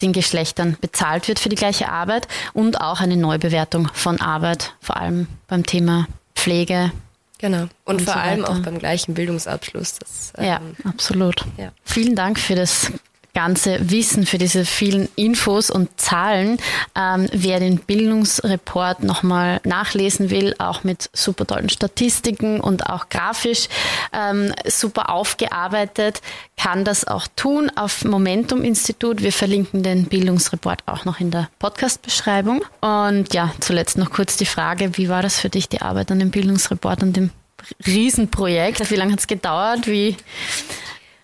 den 0.01 0.13
Geschlechtern 0.13 0.77
bezahlt 0.79 1.27
wird 1.27 1.39
für 1.39 1.49
die 1.49 1.55
gleiche 1.55 1.89
Arbeit 1.89 2.27
und 2.53 2.79
auch 2.81 3.01
eine 3.01 3.17
Neubewertung 3.17 3.89
von 3.93 4.21
Arbeit, 4.21 4.73
vor 4.81 4.97
allem 4.97 5.27
beim 5.47 5.65
Thema 5.65 6.07
Pflege, 6.35 6.91
Genau. 7.39 7.63
Und, 7.63 7.71
und 7.85 8.01
vor 8.01 8.13
so 8.13 8.19
allem 8.19 8.45
auch 8.45 8.59
beim 8.59 8.79
gleichen 8.79 9.13
Bildungsabschluss. 9.13 9.95
Das, 9.99 10.33
ähm, 10.37 10.45
ja, 10.45 10.61
absolut. 10.83 11.45
Ja. 11.57 11.71
Vielen 11.83 12.15
Dank 12.15 12.39
für 12.39 12.55
das 12.55 12.91
ganze 13.39 13.89
Wissen, 13.89 14.25
für 14.25 14.37
diese 14.37 14.65
vielen 14.65 15.07
Infos 15.15 15.71
und 15.71 15.89
Zahlen. 15.97 16.57
Ähm, 16.93 17.29
wer 17.31 17.61
den 17.61 17.79
Bildungsreport 17.79 19.01
nochmal 19.01 19.61
nachlesen 19.63 20.29
will, 20.29 20.55
auch 20.57 20.83
mit 20.83 21.09
super 21.13 21.47
tollen 21.47 21.69
Statistiken 21.69 22.59
und 22.59 22.87
auch 22.87 23.07
grafisch 23.07 23.69
ähm, 24.11 24.53
super 24.65 25.09
aufgearbeitet, 25.09 26.21
kann 26.57 26.83
das 26.83 27.07
auch 27.07 27.27
tun 27.37 27.71
auf 27.77 28.03
Momentum 28.03 28.61
Institut. 28.61 29.23
Wir 29.23 29.31
verlinken 29.31 29.83
den 29.83 30.07
Bildungsreport 30.07 30.83
auch 30.85 31.05
noch 31.05 31.21
in 31.21 31.31
der 31.31 31.47
Podcast-Beschreibung. 31.59 32.65
Und 32.81 33.33
ja, 33.33 33.53
zuletzt 33.61 33.97
noch 33.97 34.11
kurz 34.11 34.35
die 34.35 34.45
Frage, 34.45 34.97
wie 34.97 35.07
war 35.07 35.21
das 35.21 35.39
für 35.39 35.49
dich, 35.49 35.69
die 35.69 35.81
Arbeit 35.81 36.11
an 36.11 36.19
dem 36.19 36.31
Bildungsreport, 36.31 37.03
an 37.03 37.13
dem 37.13 37.29
Riesenprojekt? 37.87 38.91
Wie 38.91 38.95
lange 38.95 39.13
hat 39.13 39.19
es 39.19 39.27
gedauert? 39.27 39.87
Wie 39.87 40.17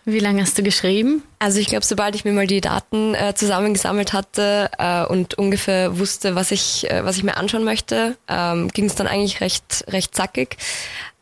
wie 0.06 0.20
lange 0.20 0.42
hast 0.42 0.58
du 0.58 0.64
geschrieben? 0.64 1.24
Also 1.40 1.60
ich 1.60 1.68
glaube, 1.68 1.86
sobald 1.86 2.16
ich 2.16 2.26
mir 2.26 2.32
mal 2.32 2.48
die 2.48 2.62
Daten 2.62 3.16
äh, 3.16 3.34
zusammengesammelt 3.34 4.14
hatte 4.14 4.70
äh, 4.78 5.06
und 5.06 5.36
ungefähr 5.36 5.98
wusste, 5.98 6.36
was 6.36 6.52
ich, 6.52 6.90
äh, 6.90 7.04
was 7.04 7.18
ich 7.18 7.24
mir 7.24 7.38
anschauen 7.38 7.64
möchte, 7.64 8.16
ähm, 8.28 8.70
ging 8.70 8.86
es 8.86 8.96
dann 8.96 9.08
eigentlich 9.08 9.42
recht, 9.42 9.86
recht 9.88 10.16
zackig. 10.16 10.58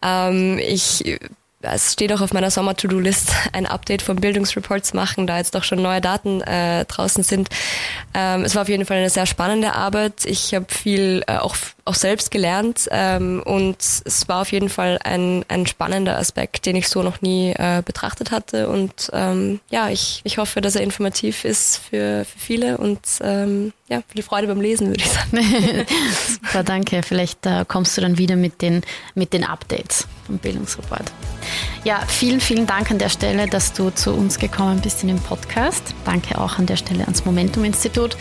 Ähm, 0.01 0.59
ich 0.59 1.17
es 1.63 1.93
steht 1.93 2.11
auch 2.11 2.21
auf 2.21 2.33
meiner 2.33 2.51
Sommer-To-Do-List, 2.51 3.31
ein 3.53 3.65
Update 3.65 4.01
vom 4.01 4.17
Bildungsreport 4.17 4.85
zu 4.85 4.95
machen, 4.95 5.25
da 5.25 5.37
jetzt 5.37 5.55
doch 5.55 5.63
schon 5.63 5.81
neue 5.81 6.01
Daten 6.01 6.41
äh, 6.41 6.85
draußen 6.85 7.23
sind. 7.23 7.49
Ähm, 8.13 8.43
es 8.43 8.53
war 8.55 8.63
auf 8.63 8.69
jeden 8.69 8.85
Fall 8.85 8.97
eine 8.97 9.09
sehr 9.09 9.25
spannende 9.25 9.73
Arbeit. 9.73 10.25
Ich 10.25 10.53
habe 10.53 10.65
viel 10.67 11.23
äh, 11.27 11.37
auch, 11.37 11.55
auch 11.85 11.95
selbst 11.95 12.31
gelernt 12.31 12.87
ähm, 12.91 13.41
und 13.45 13.77
es 13.79 14.27
war 14.27 14.41
auf 14.41 14.51
jeden 14.51 14.69
Fall 14.69 14.99
ein, 15.03 15.43
ein 15.49 15.67
spannender 15.67 16.17
Aspekt, 16.17 16.65
den 16.65 16.75
ich 16.75 16.87
so 16.87 17.03
noch 17.03 17.21
nie 17.21 17.51
äh, 17.51 17.81
betrachtet 17.85 18.31
hatte. 18.31 18.69
Und 18.69 19.09
ähm, 19.13 19.59
ja, 19.69 19.89
ich, 19.89 20.21
ich 20.23 20.37
hoffe, 20.37 20.61
dass 20.61 20.75
er 20.75 20.81
informativ 20.81 21.43
ist 21.43 21.77
für, 21.77 22.25
für 22.25 22.39
viele 22.39 22.77
und 22.77 22.99
ähm, 23.21 23.73
ja, 23.89 24.01
viel 24.07 24.23
Freude 24.23 24.47
beim 24.47 24.61
Lesen, 24.61 24.87
würde 24.87 25.03
ich 25.03 25.11
sagen. 25.11 25.39
Super, 26.41 26.63
danke. 26.63 27.03
Vielleicht 27.03 27.45
äh, 27.45 27.65
kommst 27.67 27.97
du 27.97 28.01
dann 28.01 28.17
wieder 28.17 28.35
mit 28.35 28.61
den, 28.61 28.81
mit 29.13 29.33
den 29.33 29.43
Updates 29.43 30.07
vom 30.25 30.37
Bildungsreport. 30.37 31.11
Ja, 31.83 32.01
vielen, 32.07 32.39
vielen 32.39 32.65
Dank 32.65 32.91
an 32.91 32.97
der 32.97 33.09
Stelle, 33.09 33.47
dass 33.47 33.73
du 33.73 33.89
zu 33.89 34.13
uns 34.13 34.39
gekommen 34.39 34.79
bist 34.79 35.01
in 35.01 35.09
den 35.09 35.19
Podcast. 35.19 35.93
Danke 36.05 36.39
auch 36.39 36.57
an 36.57 36.65
der 36.65 36.77
Stelle 36.77 37.03
ans 37.03 37.25
Momentum-Institut. 37.25 38.15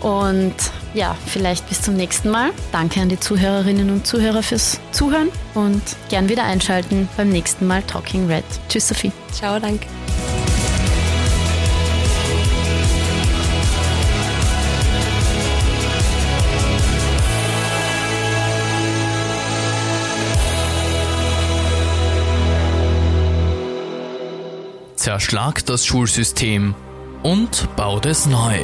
Und 0.00 0.54
ja, 0.92 1.16
vielleicht 1.26 1.66
bis 1.70 1.80
zum 1.80 1.94
nächsten 1.94 2.28
Mal. 2.28 2.50
Danke 2.70 3.00
an 3.00 3.08
die 3.08 3.18
Zuhörerinnen 3.18 3.90
und 3.90 4.06
Zuhörer 4.06 4.42
fürs 4.42 4.78
Zuhören 4.90 5.30
und 5.54 5.82
gern 6.10 6.28
wieder 6.28 6.44
einschalten 6.44 7.08
beim 7.16 7.30
nächsten 7.30 7.66
Mal 7.66 7.82
Talking 7.82 8.26
Red. 8.26 8.44
Tschüss, 8.68 8.88
Sophie. 8.88 9.12
Ciao, 9.32 9.58
danke. 9.58 9.86
Zerschlag 25.22 25.64
das 25.66 25.86
Schulsystem 25.86 26.74
und 27.22 27.68
baut 27.76 28.06
es 28.06 28.26
neu. 28.26 28.56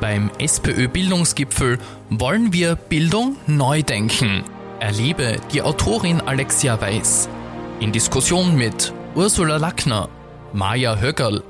Beim 0.00 0.30
SPÖ-Bildungsgipfel 0.38 1.78
wollen 2.08 2.54
wir 2.54 2.76
Bildung 2.76 3.36
neu 3.46 3.82
denken. 3.82 4.42
Erlebe 4.80 5.36
die 5.52 5.60
Autorin 5.60 6.22
Alexia 6.22 6.80
Weiß 6.80 7.28
in 7.80 7.92
Diskussion 7.92 8.56
mit 8.56 8.94
Ursula 9.14 9.58
Lackner, 9.58 10.08
Maja 10.54 10.98
Höckerl, 10.98 11.42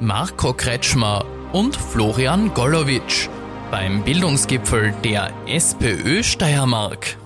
Marco 0.00 0.52
Kretschmer 0.52 1.24
und 1.52 1.76
Florian 1.76 2.52
Golowitsch 2.52 3.28
beim 3.70 4.02
Bildungsgipfel 4.02 4.92
der 5.04 5.30
SPÖ 5.46 6.24
Steiermark. 6.24 7.16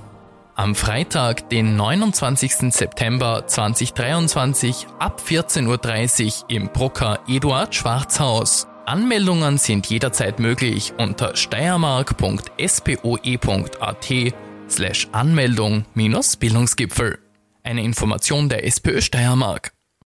Am 0.58 0.74
Freitag, 0.74 1.50
den 1.50 1.76
29. 1.76 2.72
September 2.72 3.46
2023 3.46 4.86
ab 4.98 5.20
14.30 5.22 6.44
Uhr 6.44 6.48
im 6.48 6.72
Brucker 6.72 7.18
Eduard 7.28 7.74
Schwarzhaus. 7.74 8.66
Anmeldungen 8.86 9.58
sind 9.58 9.86
jederzeit 9.88 10.38
möglich 10.38 10.94
unter 10.96 11.36
steiermark.spoe.at 11.36 14.34
slash 14.70 15.08
Anmeldung 15.12 15.84
minus 15.92 16.38
Bildungsgipfel. 16.38 17.18
Eine 17.62 17.82
Information 17.82 18.48
der 18.48 18.64
SPÖ 18.64 19.02
Steiermark. 19.02 19.75